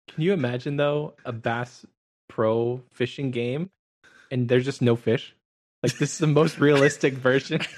[0.09, 1.87] Can you imagine though a Bass
[2.29, 3.71] Pro fishing game,
[4.33, 5.33] and there's just no fish?
[5.85, 7.61] Like this is the most realistic version.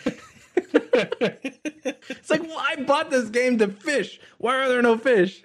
[2.11, 4.19] It's like, well, I bought this game to fish.
[4.39, 5.43] Why are there no fish?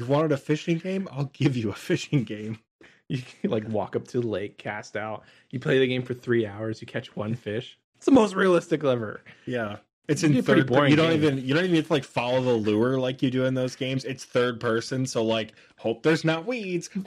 [0.00, 1.08] You wanted a fishing game?
[1.12, 2.58] I'll give you a fishing game.
[3.08, 5.24] You can, like walk up to the lake, cast out.
[5.50, 6.80] You play the game for three hours.
[6.80, 7.76] You catch one fish.
[7.96, 9.22] It's the most realistic ever.
[9.46, 9.78] Yeah.
[10.06, 10.68] It's in be a third.
[10.68, 11.22] per- boring You don't game.
[11.24, 13.74] even you don't even get to like follow the lure like you do in those
[13.74, 14.04] games.
[14.04, 16.88] It's third person, so like hope there's not weeds.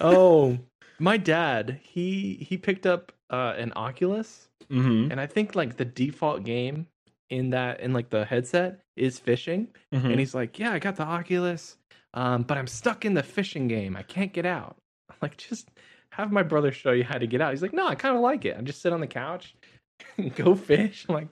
[0.00, 0.58] Oh,
[0.98, 5.84] my dad he he picked up uh, an Oculus, hmm and I think like the
[5.84, 6.86] default game
[7.30, 9.68] in that in like the headset is fishing.
[10.10, 11.76] And he's like, "Yeah, I got the Oculus,
[12.14, 13.96] um, but I'm stuck in the fishing game.
[13.96, 14.76] I can't get out."
[15.10, 15.70] I'm like, just
[16.12, 17.52] have my brother show you how to get out.
[17.52, 18.56] He's like, "No, I kind of like it.
[18.58, 19.54] I just sit on the couch,
[20.16, 21.28] and go fish." I'm like,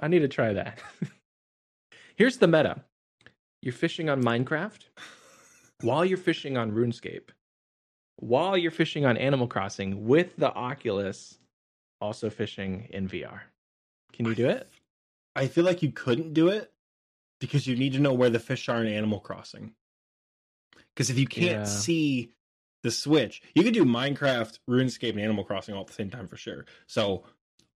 [0.00, 0.80] I need to try that.
[2.16, 2.82] Here's the meta:
[3.62, 4.84] you're fishing on Minecraft
[5.82, 7.28] while you're fishing on RuneScape,
[8.16, 11.38] while you're fishing on Animal Crossing with the Oculus,
[12.00, 13.40] also fishing in VR.
[14.12, 14.68] Can you do it?
[15.36, 16.72] I feel like you couldn't do it
[17.40, 19.72] because you need to know where the fish are in Animal Crossing.
[20.94, 21.64] Because if you can't Yeah.
[21.64, 22.32] see
[22.82, 26.26] the switch, you could do Minecraft, RuneScape, and Animal Crossing all at the same time
[26.26, 26.64] for sure.
[26.86, 27.24] So,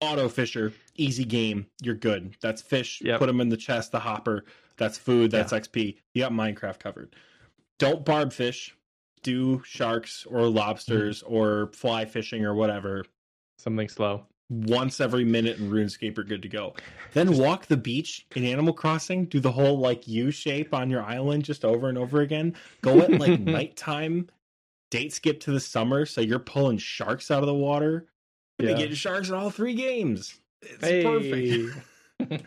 [0.00, 2.36] auto fisher, easy game, you're good.
[2.40, 3.02] That's fish.
[3.02, 3.18] Yep.
[3.18, 4.44] Put them in the chest, the hopper.
[4.78, 5.30] That's food.
[5.30, 5.98] That's XP.
[6.14, 7.14] You got Minecraft covered.
[7.78, 8.74] Don't barb fish.
[9.22, 11.34] Do sharks or lobsters Mm-hmm.
[11.34, 13.04] or fly fishing or whatever
[13.58, 14.26] Something slow.
[14.50, 16.74] Once every minute in RuneScape are good to go.
[17.12, 21.02] Then walk the beach in Animal Crossing, do the whole like U shape on your
[21.02, 22.56] island just over and over again.
[22.82, 24.28] Go at like nighttime,
[24.90, 28.06] date skip to the summer, so you're pulling sharks out of the water.
[28.58, 28.88] Yeah.
[28.90, 30.38] sharks in all three games.
[30.62, 31.04] It's
[32.18, 32.46] perfect.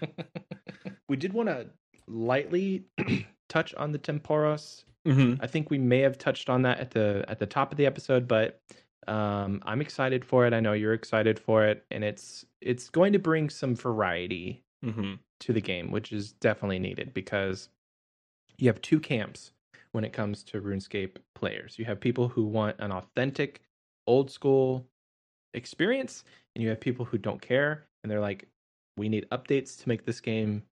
[1.10, 1.68] we did want to
[2.08, 2.84] lightly
[3.50, 4.84] touch on the Tempoross.
[5.06, 7.78] hmm I think we may have touched on that at the at the top of
[7.78, 8.62] the episode, but
[9.08, 10.54] um, I'm excited for it.
[10.54, 15.16] I know you're excited for it, and it's it's going to bring some variety hmm
[15.40, 17.68] to the game, which is definitely needed because
[18.58, 19.52] you have two camps
[19.92, 21.78] when it comes to RuneScape players.
[21.78, 23.62] You have people who want an authentic,
[24.08, 24.86] old school
[25.54, 26.24] experience,
[26.56, 28.48] and you have people who don't care and they're like,
[28.98, 30.64] we need updates to make this game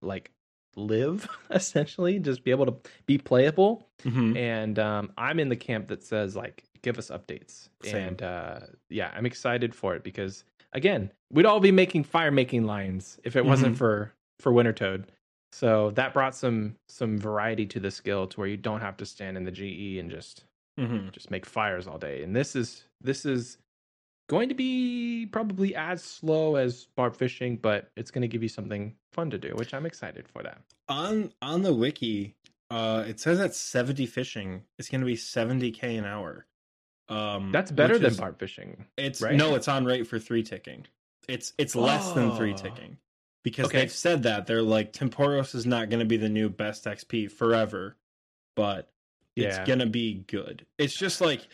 [0.00, 0.30] like
[0.76, 2.74] live essentially, just be able to
[3.06, 3.88] be playable.
[4.02, 7.68] hmm And um, I'm in the camp that says like, give us updates.
[7.82, 8.08] Same.
[8.08, 12.64] And uh, yeah, I'm excited for it because again, we'd all be making fire making
[12.64, 13.78] lines if it wasn't Mhm.
[13.78, 15.04] for for Wintertodt.
[15.52, 19.06] So that brought some some variety to the skill to where you don't have to
[19.06, 20.44] stand in the GE and just
[20.78, 22.22] hmm just make fires all day.
[22.22, 23.58] And this is this is
[24.28, 28.48] going to be probably as slow as barb fishing, but it's going to give you
[28.48, 30.60] something fun to do, which I'm excited for that.
[30.88, 32.34] On on the wiki,
[32.70, 36.46] uh, it says that 70 fishing is going to be 70k an hour.
[37.08, 38.86] Um, That's better than is- barb fishing.
[38.96, 39.34] It's right?
[39.36, 40.86] no, it's on rate for three ticking.
[41.28, 42.96] It's it's less than three ticking
[43.44, 43.80] because Okay.
[43.80, 47.30] they've said that they're like Tempoross is not going to be the new best XP
[47.30, 47.96] forever,
[48.56, 48.90] but
[49.36, 49.64] it's Yeah.
[49.66, 50.66] gonna be good.
[50.78, 51.46] It's just like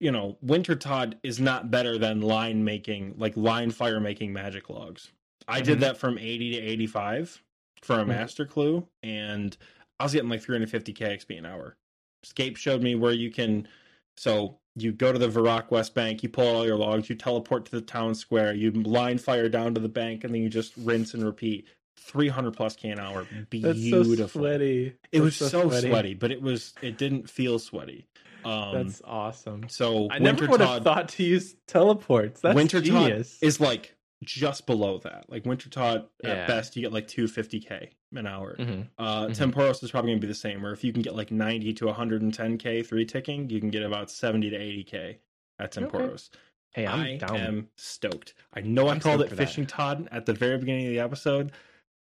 [0.00, 5.10] you know, Wintertodt is not better than line making, like line fire making magic logs.
[5.46, 5.80] I did Mhm.
[5.82, 7.42] that from 80 to 85
[7.82, 8.08] for a Mhm.
[8.08, 9.56] master clue, and
[9.98, 11.76] I was getting like 350k XP an hour.
[12.22, 13.66] Scape showed me where you can.
[14.16, 17.64] So you go to the Varrock West Bank, you pull all your logs, you teleport
[17.66, 20.72] to the town square, you line fire down to the bank, and then you just
[20.76, 21.66] rinse and repeat.
[21.96, 23.26] 300 plus k an hour.
[23.50, 24.40] That's so Beautiful.
[24.42, 24.86] sweaty.
[24.86, 26.14] It That's was so, sweaty.
[26.14, 28.06] but it was it didn't feel sweaty.
[28.44, 29.68] Um, That's awesome.
[29.68, 32.40] so I never Winter would have Todd thought to use teleports.
[32.40, 33.38] That's Winter genius.
[33.38, 35.26] Todd is like just below that.
[35.28, 36.30] Like Wintertodt Yeah.
[36.30, 38.56] at best you get like 250k an hour.
[38.58, 38.88] Mhm.
[38.98, 39.36] Uh Mhm.
[39.52, 41.72] Tempoross is probably going to be the same where if you can get like 90
[41.74, 45.18] to 110k three ticking, you can get about 70 to 80k
[45.58, 45.86] at Okay.
[45.86, 46.30] Tempoross.
[46.74, 47.36] Hey, I'm I down.
[47.36, 48.34] am stoked.
[48.54, 49.46] I know I I'm called it for that.
[49.46, 51.52] Fishing Todd at the very beginning of the episode.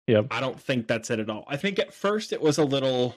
[0.06, 0.26] Yep.
[0.30, 1.44] I don't think that's it at all.
[1.48, 3.16] I think at first it was a little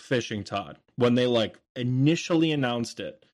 [0.00, 3.24] Fishing Todd when they like initially announced it.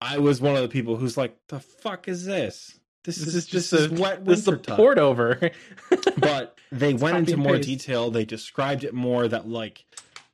[0.00, 2.78] I was one of the people who's like, "The fuck is this?
[3.04, 5.50] This, This is, is just this is a- wet This is a Todd." port over.
[6.18, 7.68] But they went into more paste.
[7.68, 8.10] detail.
[8.10, 9.84] They described it more that like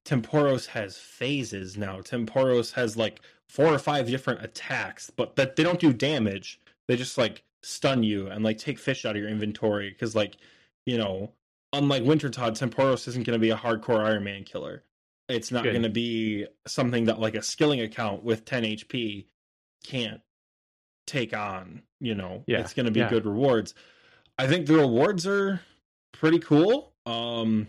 [0.05, 2.01] Tempoross has phases now.
[2.01, 6.61] Tempoross has like four or five different attacks, but that they don't do damage.
[6.87, 10.37] They just like stun you and like take fish out of your inventory because like
[10.87, 11.33] you know,
[11.73, 14.83] unlike Winter Todd, Tempoross isn't going to be a hardcore Iron Man killer.
[15.29, 19.27] It's not going to be something that like a skilling account with 10 HP
[19.85, 20.21] can't
[21.07, 21.83] take on.
[22.01, 23.11] You know, Yeah, it's going to be yeah.
[23.11, 23.75] good rewards.
[24.39, 25.61] I think the rewards are
[26.13, 26.93] pretty cool.
[27.07, 27.69] Um,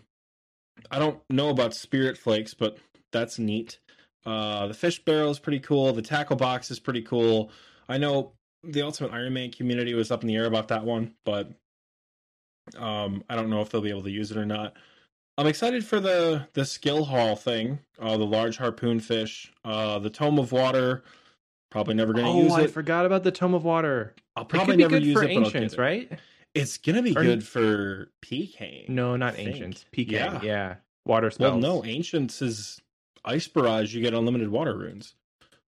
[0.91, 2.77] I don't know about Spirit Flakes, but
[3.11, 3.79] that's neat.
[4.25, 5.91] Uh, the fish barrel is pretty cool.
[5.93, 7.51] The tackle box is pretty cool.
[7.87, 11.15] I know the Ultimate Iron Man community was up in the air about that one,
[11.25, 11.51] but
[12.77, 14.73] um, I don't know if they'll be able to use it or not.
[15.39, 17.79] I'm excited for the the skill hall thing.
[17.97, 21.03] Uh, the large harpoon fish, uh, the tome of water.
[21.71, 22.71] Probably never going to oh, use I it.
[22.71, 24.15] forgot about the Tome of Water.
[24.35, 25.79] I'll probably never use it, but I'll get ancients, it.
[25.79, 26.19] right?
[26.55, 28.89] It's gonna be Or- good for PK.
[28.89, 29.85] No, not I ancients.
[29.93, 30.11] PK.
[30.11, 30.41] Yeah.
[30.41, 30.75] Yeah.
[31.05, 32.81] Water Well, no, Ancients is
[33.23, 33.93] Ice Barrage.
[33.93, 35.13] You get unlimited water runes,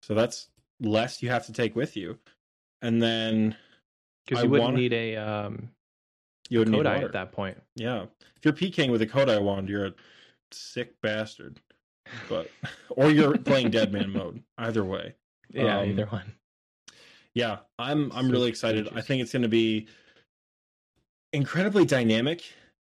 [0.01, 0.49] so that's
[0.81, 2.19] less you have to take with you.
[2.83, 3.57] And then
[4.25, 5.71] because I you wouldn't wanna- need a um,
[6.51, 7.07] you would need Kodai water.
[7.07, 7.57] at that point.
[7.77, 8.05] Yeah,
[8.37, 9.95] if you're PKing with a Kodai wand, you're a
[10.53, 11.59] sick bastard.
[12.29, 12.51] But
[12.91, 14.43] or you're playing Dead Man mode.
[14.59, 15.15] Either way,
[15.49, 16.35] Yeah, Um, either one.
[17.35, 18.89] yeah, I'm I'm So really excited.
[18.95, 19.87] I think it's going to be
[21.33, 22.43] incredibly dynamic,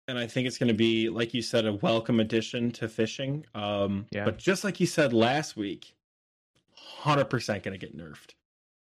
[0.09, 3.47] and I think it's going to be, like you said, a welcome addition to fishing.
[3.55, 4.25] Um, Yeah.
[4.25, 5.95] But just like you said last week,
[6.75, 8.31] hundred percent going to get nerfed.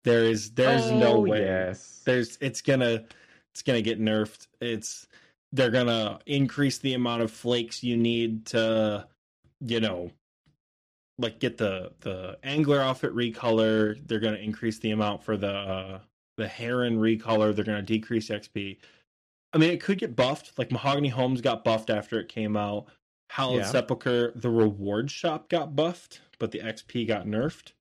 [0.03, 1.41] There is there's no Oh, way.
[1.41, 2.01] Yes.
[2.05, 3.05] There's it's gonna
[3.55, 4.47] it's gonna get nerfed.
[4.59, 5.07] It's
[5.53, 9.07] they're gonna increase the amount of flakes you need to,
[9.61, 10.11] you know,
[11.17, 13.97] like get the the angler off outfit recolor.
[14.05, 15.99] They're gonna increase the amount for the uh,
[16.35, 17.55] the heron recolor.
[17.55, 18.75] They're gonna decrease XP.
[19.53, 20.59] I mean, it could get buffed.
[20.59, 22.87] Like Mahogany Homes got buffed after it came out.
[23.29, 23.67] Hallowed Yeah.
[23.67, 27.71] Sepulchre, the reward shop got buffed, but the XP got nerfed.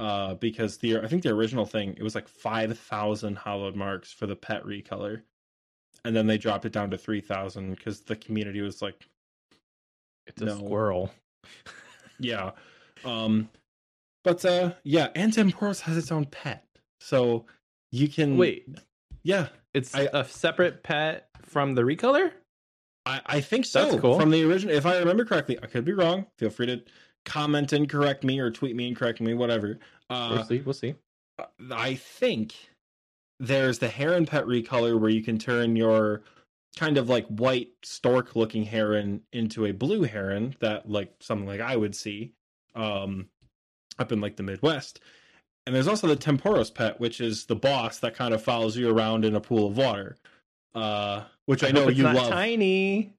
[0.00, 4.10] Uh, because the I think the original thing it was like five thousand hallowed marks
[4.10, 5.20] for the pet recolor,
[6.06, 9.06] and then they dropped it down to three thousand because the community was like,
[10.26, 11.10] It's a squirrel.
[12.18, 12.52] yeah,
[13.04, 13.50] um,
[14.24, 16.64] but uh, yeah, and Tempoross has its own pet,
[16.98, 17.44] so
[17.92, 18.68] you can Wait,
[19.22, 22.32] yeah, it's I- a separate pet from the recolor?
[23.04, 23.84] I, I think so.
[23.84, 24.18] That's cool.
[24.18, 26.24] From the original, if I remember correctly, I could be wrong.
[26.38, 26.82] Feel free to
[27.30, 29.78] comment and correct me or tweet me and correct me, whatever.
[30.10, 30.60] Uh, we'll see.
[30.60, 30.94] We'll see.
[31.70, 32.54] I think
[33.38, 36.22] there's the heron pet recolor where you can turn your
[36.76, 41.60] kind of like white stork looking heron into a blue heron that like something like
[41.60, 42.32] I would see
[42.74, 43.28] um
[43.98, 45.00] up in like the Midwest.
[45.66, 48.90] And there's also the Tempoross pet, which is the boss that kind of follows you
[48.90, 50.16] around in a pool of water.
[50.74, 52.28] Uh which I, know hope it's you not love.
[52.28, 53.14] tiny.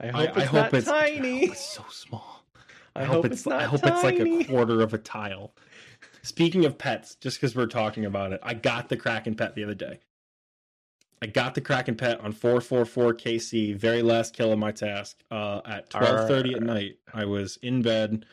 [0.00, 1.40] I hope I, it's I hope not it's tiny.
[1.46, 2.33] hope it's so small.
[2.96, 5.52] I hope it's not I hope it's like a quarter of a tile.
[6.22, 9.64] Speaking of pets, just because we're talking about it, I got the Kraken pet the
[9.64, 9.98] other day.
[11.20, 15.18] I got the Kraken pet on 444 KC, very last kill of my task.
[15.30, 18.26] Uh, at 12:30 at night, I was in bed.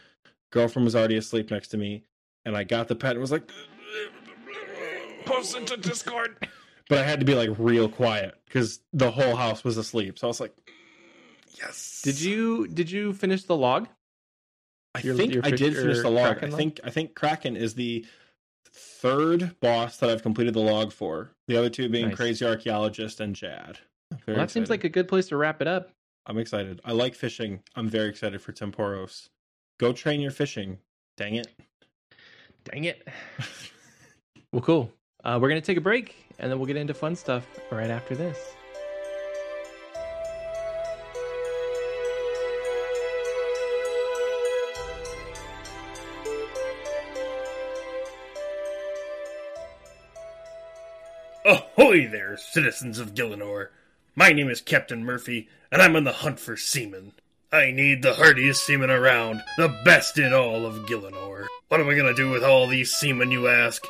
[0.51, 2.03] Girlfriend was already asleep next to me,
[2.45, 3.49] and I got the pet and was like,
[5.25, 6.35] Post into Discord.
[6.89, 10.19] but I had to be like real quiet because the whole house was asleep.
[10.19, 10.53] So I was like,
[11.57, 12.01] yes.
[12.03, 13.87] Did you did you finish the log?
[14.95, 16.33] I your- think your I did finish the log.
[16.39, 16.57] Kraken I log?
[16.59, 18.05] think I think Kraken is the
[18.73, 21.31] third boss that I've completed the log for.
[21.47, 22.17] The other two being Nice.
[22.17, 23.79] Crazy Archaeologist and Jad.
[24.27, 25.91] Well, that seems like a good place to wrap it up.
[26.25, 26.81] I'm excited.
[26.85, 27.61] I like fishing.
[27.75, 29.29] I'm very excited for Tempoross.
[29.79, 30.77] Go train your fishing.
[31.17, 31.47] Dang it.
[32.65, 33.07] Dang it.
[34.53, 34.91] well, cool.
[35.23, 38.15] Uh, we're gonna take a break, and then we'll get into fun stuff right after
[38.15, 38.55] this.
[51.81, 53.69] Ahoy there, citizens of Gielinor.
[54.13, 57.13] My name is Captain Murphy, and I'm on the hunt for seamen.
[57.51, 61.47] I need the hardiest seamen around, the best in all of Gielinor.
[61.69, 63.83] What am I gonna do with all these seamen, you ask?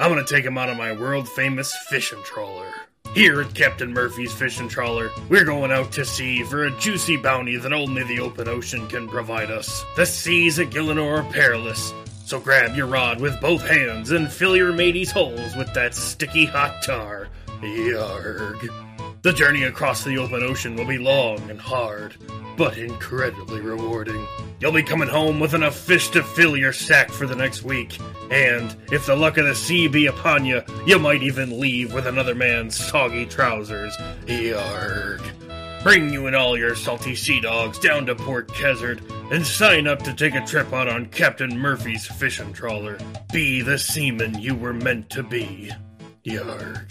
[0.00, 2.72] I'm gonna take take 'em out on my world famous fishing trawler.
[3.12, 7.58] Here at Captain Murphy's Fishing Trawler, we're going out to sea for a juicy bounty
[7.58, 9.84] that only the open ocean can provide us.
[9.96, 11.92] The seas at Gielinor are perilous,
[12.24, 16.46] so grab your rod with both hands and fill your mateys' holes with that sticky
[16.46, 17.23] hot tar.
[17.64, 18.68] Yarg.
[19.22, 22.14] The journey across the open ocean will be long and hard,
[22.56, 24.26] but incredibly rewarding.
[24.60, 27.98] You'll be coming home with enough fish to fill your sack for the next week,
[28.30, 32.06] and if the luck of the sea be upon you, you might even leave with
[32.06, 33.96] another man's soggy trousers.
[34.26, 35.22] Yarg.
[35.82, 40.02] Bring you and all your salty sea dogs down to Port Khazard and sign up
[40.02, 42.98] to take a trip out on Captain Murphy's fishing trawler.
[43.32, 45.70] Be the seaman you were meant to be.
[46.24, 46.90] Yarg.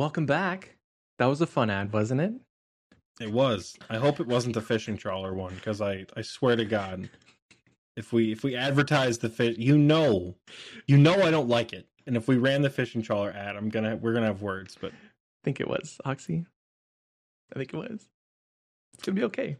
[0.00, 0.78] Welcome back.
[1.18, 2.32] That was a fun ad, wasn't it?
[3.20, 3.76] It was.
[3.90, 7.10] I hope it wasn't the fishing trawler one because I, I swear to God,
[7.98, 10.36] if we if we advertise the fish, you know,
[10.86, 11.86] you know I don't like it.
[12.06, 14.74] And if we ran the fishing trawler ad, I'm gonna we're gonna have words.
[14.80, 16.46] But I think it was Oxy.
[17.54, 18.08] I think it was.
[18.94, 19.58] It's gonna be okay.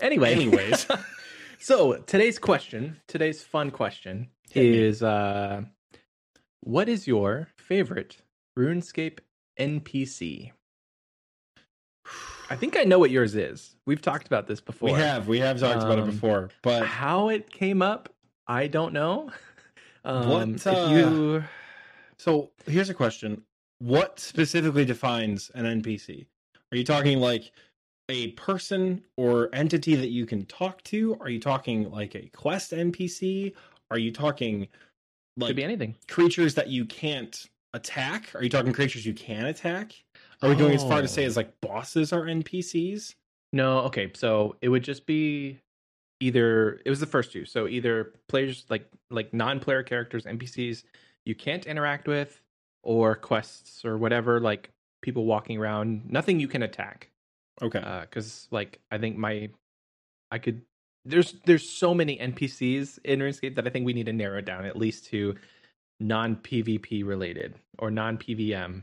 [0.00, 0.86] Anyway, Anyways.
[1.58, 5.62] so today's question, today's fun question is uh
[6.60, 8.18] what is your favorite
[8.58, 9.18] RuneScape
[9.58, 10.52] NPC?
[12.50, 13.76] I think I know what yours is.
[13.86, 14.90] We've talked about this before.
[14.90, 16.50] we have we have talked about it Um, before.
[16.62, 18.08] But How it came up,
[18.46, 19.30] I don't know.
[20.06, 21.44] Um, What, uh, you
[22.18, 23.42] so here's a question:
[23.78, 26.26] What specifically defines an NPC?
[26.70, 27.52] Are you talking like
[28.10, 31.16] a person or entity that you can talk to?
[31.20, 33.54] Are you talking like a quest NPC?
[33.90, 34.68] Are you talking
[35.38, 35.96] like could be anything.
[36.06, 38.34] creatures that you can't attack?
[38.34, 39.92] Are you talking creatures you can attack?
[40.42, 41.26] Are we going as far to say Oh.
[41.26, 43.14] as like bosses are NPCs?
[43.52, 44.10] No, okay.
[44.14, 45.60] So it would just be
[46.20, 47.44] either it was the first two.
[47.44, 50.84] So either players like like non-player characters, NPCs
[51.26, 52.40] you can't interact with,
[52.82, 54.70] or quests or whatever, like
[55.02, 56.10] people walking around.
[56.10, 57.10] Nothing you can attack.
[57.62, 57.78] Okay.
[57.78, 59.48] Uh, because like I think my
[60.30, 60.62] I could
[61.04, 64.44] there's there's so many NPCs in RuneScape that I think we need to narrow it
[64.46, 65.36] down at least to
[66.04, 68.82] non PvP related or non PVM.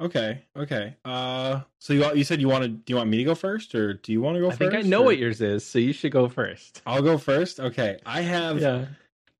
[0.00, 0.42] okay.
[0.56, 0.96] Okay.
[1.04, 3.94] Uh so you you said you wanted do you want me to go first or
[3.94, 4.58] do you want to go I first?
[4.58, 6.82] think I know or- what yours is, so you should go first.
[6.86, 7.58] I'll go first.
[7.60, 7.98] Okay.
[8.06, 8.86] I have Yeah.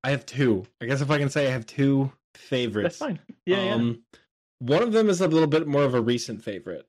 [0.04, 0.64] I have two.
[0.80, 2.98] I guess if I can say I have two favorites.
[2.98, 3.20] That's fine.
[3.46, 3.74] Yeah, yeah.
[3.74, 4.02] um,
[4.58, 6.86] One of them is a little bit more of a recent favorite.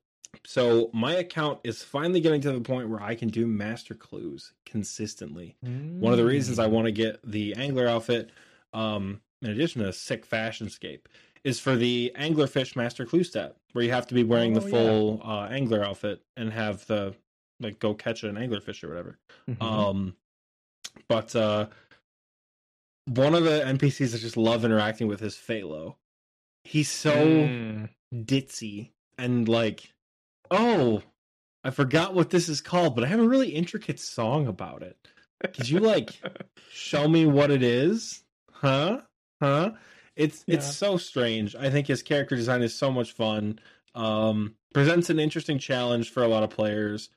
[0.47, 4.53] So my account is finally getting to the point where I can do master clues
[4.65, 5.55] consistently.
[5.61, 6.63] One of the reasons Mm.
[6.63, 8.32] I want to get the angler outfit,
[8.74, 11.07] um, in addition to sick fashion scape,
[11.43, 14.65] is for the anglerfish master clue step, where you have to be wearing Oh, the
[14.65, 14.69] yeah.
[14.71, 17.13] full uh, angler outfit and have the
[17.59, 19.19] like go catch an anglerfish or whatever.
[19.49, 19.61] Mhm.
[19.61, 20.15] Um,
[21.07, 21.67] but uh,
[23.07, 25.95] one of the NPCs I just love interacting with is Phalo.
[26.63, 27.89] He's so Mm.
[28.13, 29.93] ditzy and like,
[30.49, 31.03] oh,
[31.63, 34.97] I forgot what this is called, but I have a really intricate song about it.
[35.53, 36.21] Could you like
[36.71, 38.23] show me what it is?
[38.51, 39.01] Huh?
[39.43, 39.71] Huh?
[40.15, 40.55] It's Yeah.
[40.55, 41.55] it's so strange.
[41.55, 43.59] I think his character design is so much fun.
[43.93, 47.09] Um presents an interesting challenge for a lot of players.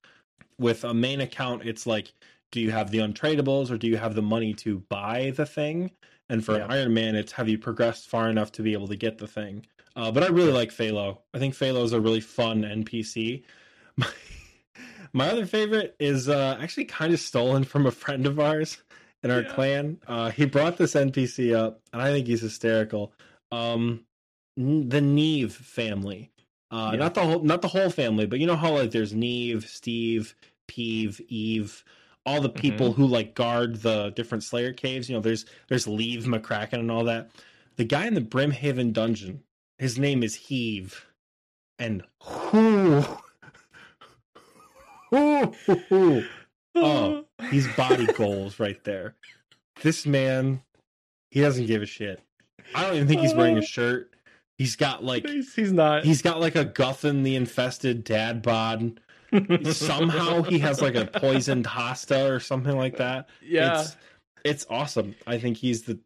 [0.58, 2.12] With a main account, it's like
[2.50, 5.92] do you have the untradables or do you have the money to buy the thing?
[6.28, 6.66] And for Yeah.
[6.68, 9.64] Iron Man, it's have you progressed far enough to be able to get the thing?
[9.94, 11.18] Uh, but I really like Phalo.
[11.32, 13.44] I think Phalo is a really fun NPC.
[13.96, 14.08] My,
[15.12, 18.76] my other favorite is uh, actually kind of stolen from a friend of ours
[19.26, 19.52] in our Yeah.
[19.54, 20.00] clan.
[20.06, 23.12] Uh, he brought this NPC up, and I think he's hysterical.
[23.52, 24.04] Um,
[24.56, 26.30] the Neve family,
[26.70, 26.98] uh, Yeah.
[26.98, 30.34] not the whole, not the whole family, but you know how like there's Neve, Steve,
[30.66, 31.84] Peeve, Eve,
[32.24, 35.08] all the people who like guard the different Slayer caves.
[35.08, 37.30] You know, there's there's Leave McCracken and all that.
[37.76, 39.42] The guy in the Brimhaven dungeon,
[39.78, 41.06] his name is Heave,
[41.78, 43.02] and who,
[45.10, 45.52] who,
[45.88, 46.24] who,
[46.74, 49.14] oh, he's body goals right there.
[49.82, 50.62] This man,
[51.30, 52.20] he doesn't give a shit.
[52.74, 54.14] I don't even think he's wearing a uh, shirt.
[54.58, 56.04] He's got like he's, he's not.
[56.04, 59.00] he's got like a Guffin the infested dad bod.
[59.70, 63.28] Somehow he has like a poisoned hosta or something like that.
[63.42, 63.80] yeah.
[63.80, 63.96] It's
[64.44, 65.14] it's awesome.
[65.26, 65.98] I think he's the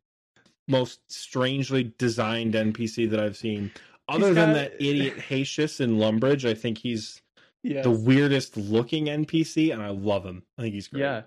[0.66, 3.70] most strangely designed NPC that I've seen.
[4.08, 7.20] Other He's than that idiot Hatius in Lumbridge, I think he's
[7.62, 7.84] yes.
[7.84, 10.42] the weirdest looking NPC, and I love him.
[10.58, 11.00] I think he's great.
[11.00, 11.22] Yeah.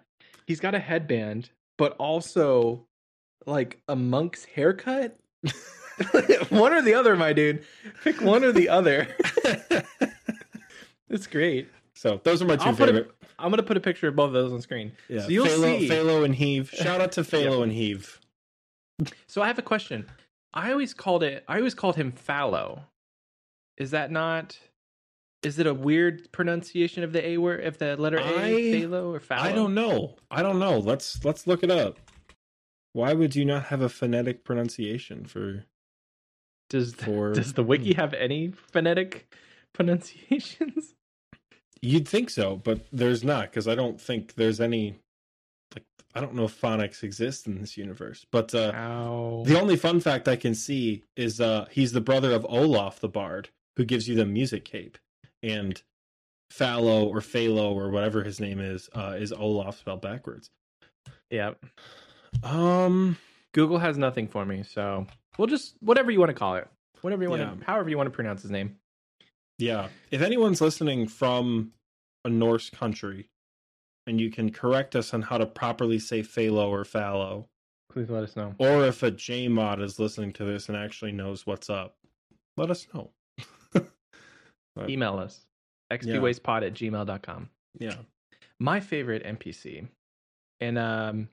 [0.47, 2.85] He's got a headband, but also
[3.45, 5.17] like a monk's haircut.
[6.49, 7.63] one or the other, my dude.
[8.03, 9.07] Pick one or the other.
[11.13, 11.69] It's great.
[11.93, 13.07] so those are my 2 I'll favorite.
[13.21, 14.93] A, I'm gonna put a picture of both of those on screen.
[15.07, 15.87] yeah, So you'll Phalo, see.
[15.87, 16.71] Phalo and Heave.
[16.71, 18.19] Shout out to Phalo and Heave.
[19.27, 20.07] So I have a question.
[20.55, 21.43] I always called it.
[21.47, 22.85] I always called him Fallow.
[23.77, 24.57] Is that not?
[25.43, 29.13] Is it a weird pronunciation of the a word, of the letter a, I- Phalo
[29.13, 29.41] or Fallow?
[29.43, 30.15] I don't know.
[30.31, 30.79] I don't know.
[30.79, 31.99] Let's let's look it up.
[32.93, 35.65] Why would you not have a phonetic pronunciation for
[36.69, 39.33] Does for does the wiki have any phonetic
[39.73, 40.93] pronunciations?
[41.81, 44.95] You'd think so, but there's not because I don't think there's any.
[45.75, 45.83] Like,
[46.15, 48.25] I don't know if phonics exist in this universe.
[48.31, 49.43] But uh, Ow.
[49.45, 53.09] the only fun fact I can see is uh, he's the brother of Olaf the
[53.09, 54.97] Bard, who gives you the music cape,
[55.43, 55.79] and
[56.49, 60.49] Fallow or Phalo or whatever his name is uh, is Olaf spelled backwards.
[61.29, 61.51] yeah.
[62.43, 63.17] Um,
[63.53, 65.05] Google has nothing for me, so
[65.37, 66.67] we'll just whatever you want to call it,
[67.01, 67.51] whatever you want Yeah.
[67.53, 68.77] to, however you want to pronounce his name.
[69.59, 69.89] yeah.
[70.11, 71.73] If anyone's listening from
[72.25, 73.29] a Norse country,
[74.07, 77.47] and you can correct us on how to properly say Phalo or Fallow,
[77.91, 78.55] Please let us know.
[78.57, 81.95] or if a JMod is listening to this and actually knows what's up,
[82.57, 83.11] let us know.
[84.75, 85.45] But, Email us
[85.91, 87.49] xpwastepod at gmail.com.
[87.79, 87.95] yeah.
[88.59, 89.87] My favorite NPC,
[90.61, 91.29] and um,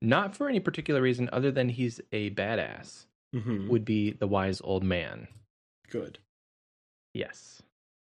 [0.00, 4.60] not for any particular reason other than he's a badass, hmm would be the wise
[4.64, 5.28] old man.
[5.90, 6.18] Good.
[7.14, 7.62] Yes.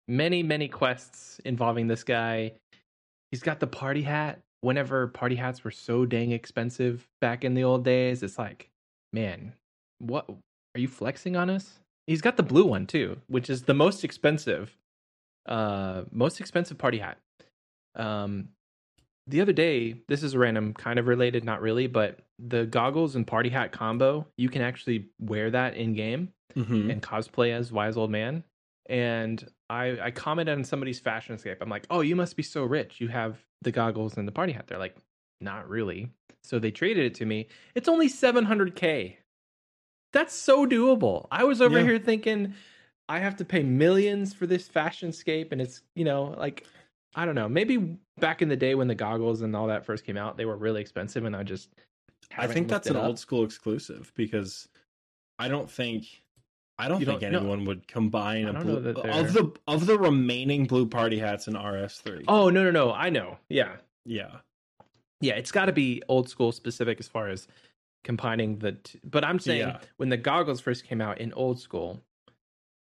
[0.09, 2.53] Many, many quests involving this guy.
[3.33, 4.41] He's got the party hat.
[4.61, 8.69] Whenever party hats were so dang expensive back in the old days, it's like,
[9.13, 9.53] man,
[9.99, 10.29] what
[10.75, 11.81] are you flexing on us?
[12.07, 14.77] He's got the blue one too, which is the most expensive,
[15.47, 17.19] uh, most expensive party hat.
[17.95, 18.49] Um,
[19.27, 23.27] the other day, this is random, kind of related, not really, but the goggles and
[23.27, 27.97] party hat combo, you can actually wear that in game hmm and cosplay as wise
[27.97, 28.45] old man.
[28.89, 32.63] And i i commented on somebody's fashion scape i'm like oh you must be so
[32.63, 33.01] rich.
[33.01, 34.69] You have the goggles and the party hat.
[34.69, 34.97] They're like
[35.41, 36.11] not really.
[36.45, 37.49] So they traded it to me.
[37.75, 39.17] It's only 700k
[40.17, 41.85] that's so doable i was over Yeah.
[41.85, 42.55] here thinking
[43.09, 46.67] i have to pay millions for this fashion scape and it's you know like
[47.15, 50.05] i don't know maybe back in the day when the goggles and all that first
[50.05, 51.69] came out they were really expensive and i just
[52.37, 53.05] I think that's an up.
[53.05, 54.69] old school exclusive because
[55.39, 56.07] I don't think
[56.79, 57.39] I don't You think don't- no.
[57.39, 62.25] anyone would combine a blue of the of the remaining blue party hats in RS3.
[62.27, 64.31] oh no no no i know yeah yeah.
[65.21, 67.47] yeah, it's got to be old school specific as far as
[68.07, 68.73] combining the.
[68.73, 69.81] T- but I'm saying Yeah.
[69.99, 72.01] when the goggles first came out in old school,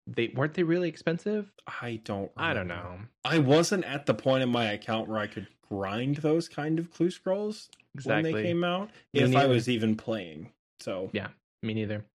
[0.07, 1.51] they weren't they really expensive?
[1.81, 2.31] I don't.
[2.35, 2.99] I don't know.
[3.23, 6.89] I wasn't at the point in my account where I could grind those kind of
[6.89, 7.69] clue scrolls
[8.03, 8.89] when they came out.
[9.13, 11.27] Me if I was even playing, so Yeah.
[11.61, 12.05] Me neither.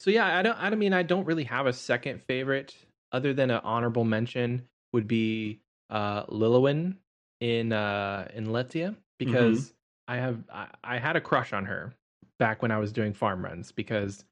[0.00, 0.56] So yeah, I don't.
[0.56, 2.74] I don't mean I don't really have a second favorite
[3.10, 5.58] other than an honorable mention would be
[5.90, 6.96] uh Liliwen
[7.40, 9.72] in uh in Lletya because
[10.06, 11.94] I have I, I had a crush on her
[12.38, 14.24] back when I was doing farm runs because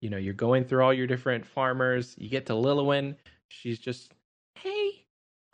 [0.00, 2.14] you know you're going through all your different farmers.
[2.18, 3.16] You get to Liliwen,
[3.48, 4.12] she's just
[4.58, 5.04] hey,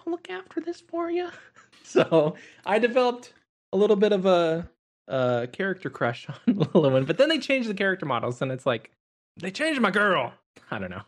[0.05, 1.29] I'll look after this for you.
[1.83, 2.35] so
[2.67, 3.33] I developed
[3.73, 4.69] a little bit of a
[5.09, 8.91] uh character crush on Liliwen, but then they changed the character models and it's like
[9.37, 10.33] they changed my girl.
[10.71, 11.03] I don't know.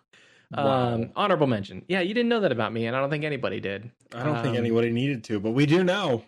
[0.56, 0.94] Wow.
[0.94, 1.84] Um honorable mention.
[1.88, 3.90] Yeah, you didn't know that about me and I don't think anybody did.
[4.14, 6.22] I don't think Um, anybody needed to, but we do now.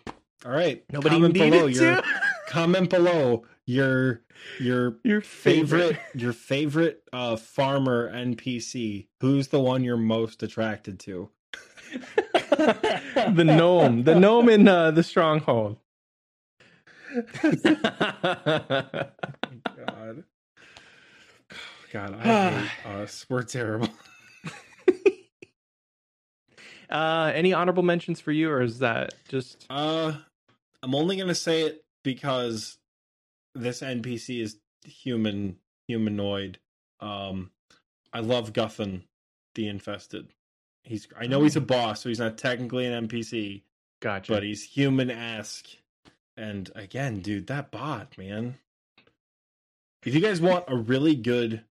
[0.45, 1.73] All right, Nobody comment needed below to.
[1.73, 2.01] your
[2.47, 4.21] comment below your
[4.59, 9.07] your Your favorite your favorite uh farmer NPC.
[9.21, 11.29] Who's the one you're most attracted to?
[12.57, 15.77] the gnome, the gnome in uh, the stronghold.
[17.43, 19.11] God.
[21.91, 23.25] God, I hate us.
[23.29, 23.89] We're terrible.
[26.89, 30.13] uh, any honorable mentions for you, or is that just Uh,
[30.81, 32.77] I'm only gonna say it because
[33.55, 36.59] this NPC is human, humanoid.
[36.99, 37.51] Um,
[38.11, 39.03] I love Guffin,
[39.55, 40.29] the Infested.
[40.83, 41.07] He's.
[41.17, 43.63] I know he's a boss, so he's not technically an NPC,
[44.01, 44.31] gotcha?
[44.31, 45.67] but he's human-esque.
[46.35, 48.55] And again, dude, that bot, man.
[50.05, 51.63] If you guys want a really good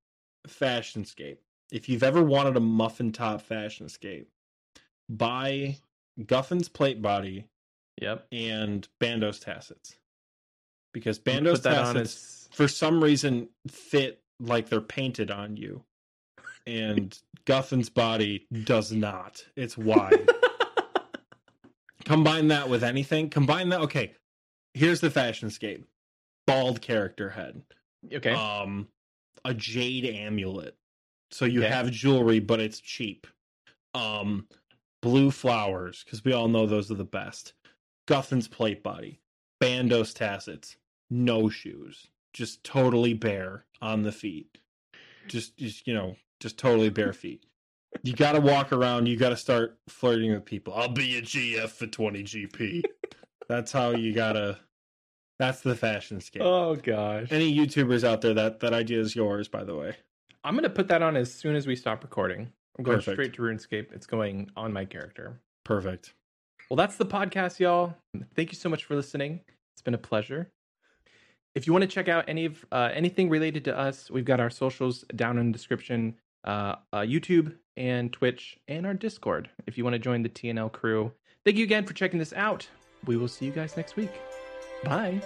[0.46, 4.30] fashion scape, if you've ever wanted a muffin top fashion scape,
[5.08, 5.76] buy
[6.26, 7.48] Guffin's plate body
[8.00, 8.26] yep.
[8.32, 9.96] and Bandos Tassets.
[10.92, 15.82] Because Put Bandos that on Tacits, for some reason, fit like they're painted on you.
[16.66, 19.44] And Guffin's body does not.
[19.56, 20.28] It's wide.
[22.04, 23.30] Combine that with anything.
[23.30, 23.80] Combine that.
[23.80, 24.12] Okay,
[24.74, 25.84] here's the fashion scape
[26.46, 27.62] bald character head.
[28.12, 28.32] okay.
[28.32, 28.88] Um,
[29.44, 30.76] a jade amulet.
[31.30, 31.68] So you Okay.
[31.72, 33.26] have jewelry, but it's cheap.
[33.94, 34.48] Um,
[35.00, 37.54] blue flowers because we all know those are the best.
[38.08, 39.20] Guffin's plate body,
[39.62, 40.76] Bandos Tassets,
[41.12, 44.58] no shoes, just totally bare on the feet.
[45.28, 47.44] Just, just you know, just totally bare feet.
[48.02, 49.06] You got to walk around.
[49.06, 50.74] You got to start flirting with people.
[50.74, 52.82] I'll be a GF for twenty GP.
[53.48, 54.58] That's how you gotta.
[55.38, 56.46] That's the fashion scale.
[56.46, 57.28] oh gosh.
[57.30, 59.94] Any YouTubers out there that that idea is yours, by the way.
[60.42, 62.50] I'm gonna put that on as soon as we stop recording.
[62.78, 63.14] I'm going Perfect.
[63.16, 63.92] straight to RuneScape.
[63.92, 65.40] It's going on my character.
[65.64, 66.14] Perfect.
[66.70, 67.94] Well, that's the podcast, y'all.
[68.34, 69.40] Thank you so much for listening.
[69.74, 70.48] It's been a pleasure.
[71.54, 74.40] If you want to check out any of uh, anything related to us, we've got
[74.40, 79.50] our socials down in the description, uh, uh, YouTube and Twitch, and our Discord.
[79.66, 81.12] If you want to join the TNL crew,
[81.44, 82.66] thank you again for checking this out.
[83.06, 84.12] We will see you guys next week.
[84.84, 85.20] Bye.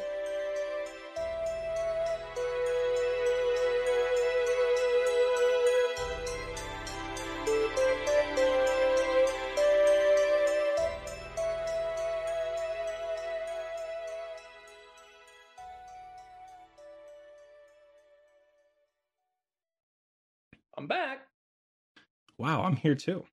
[22.46, 23.24] Wow, I'm here too.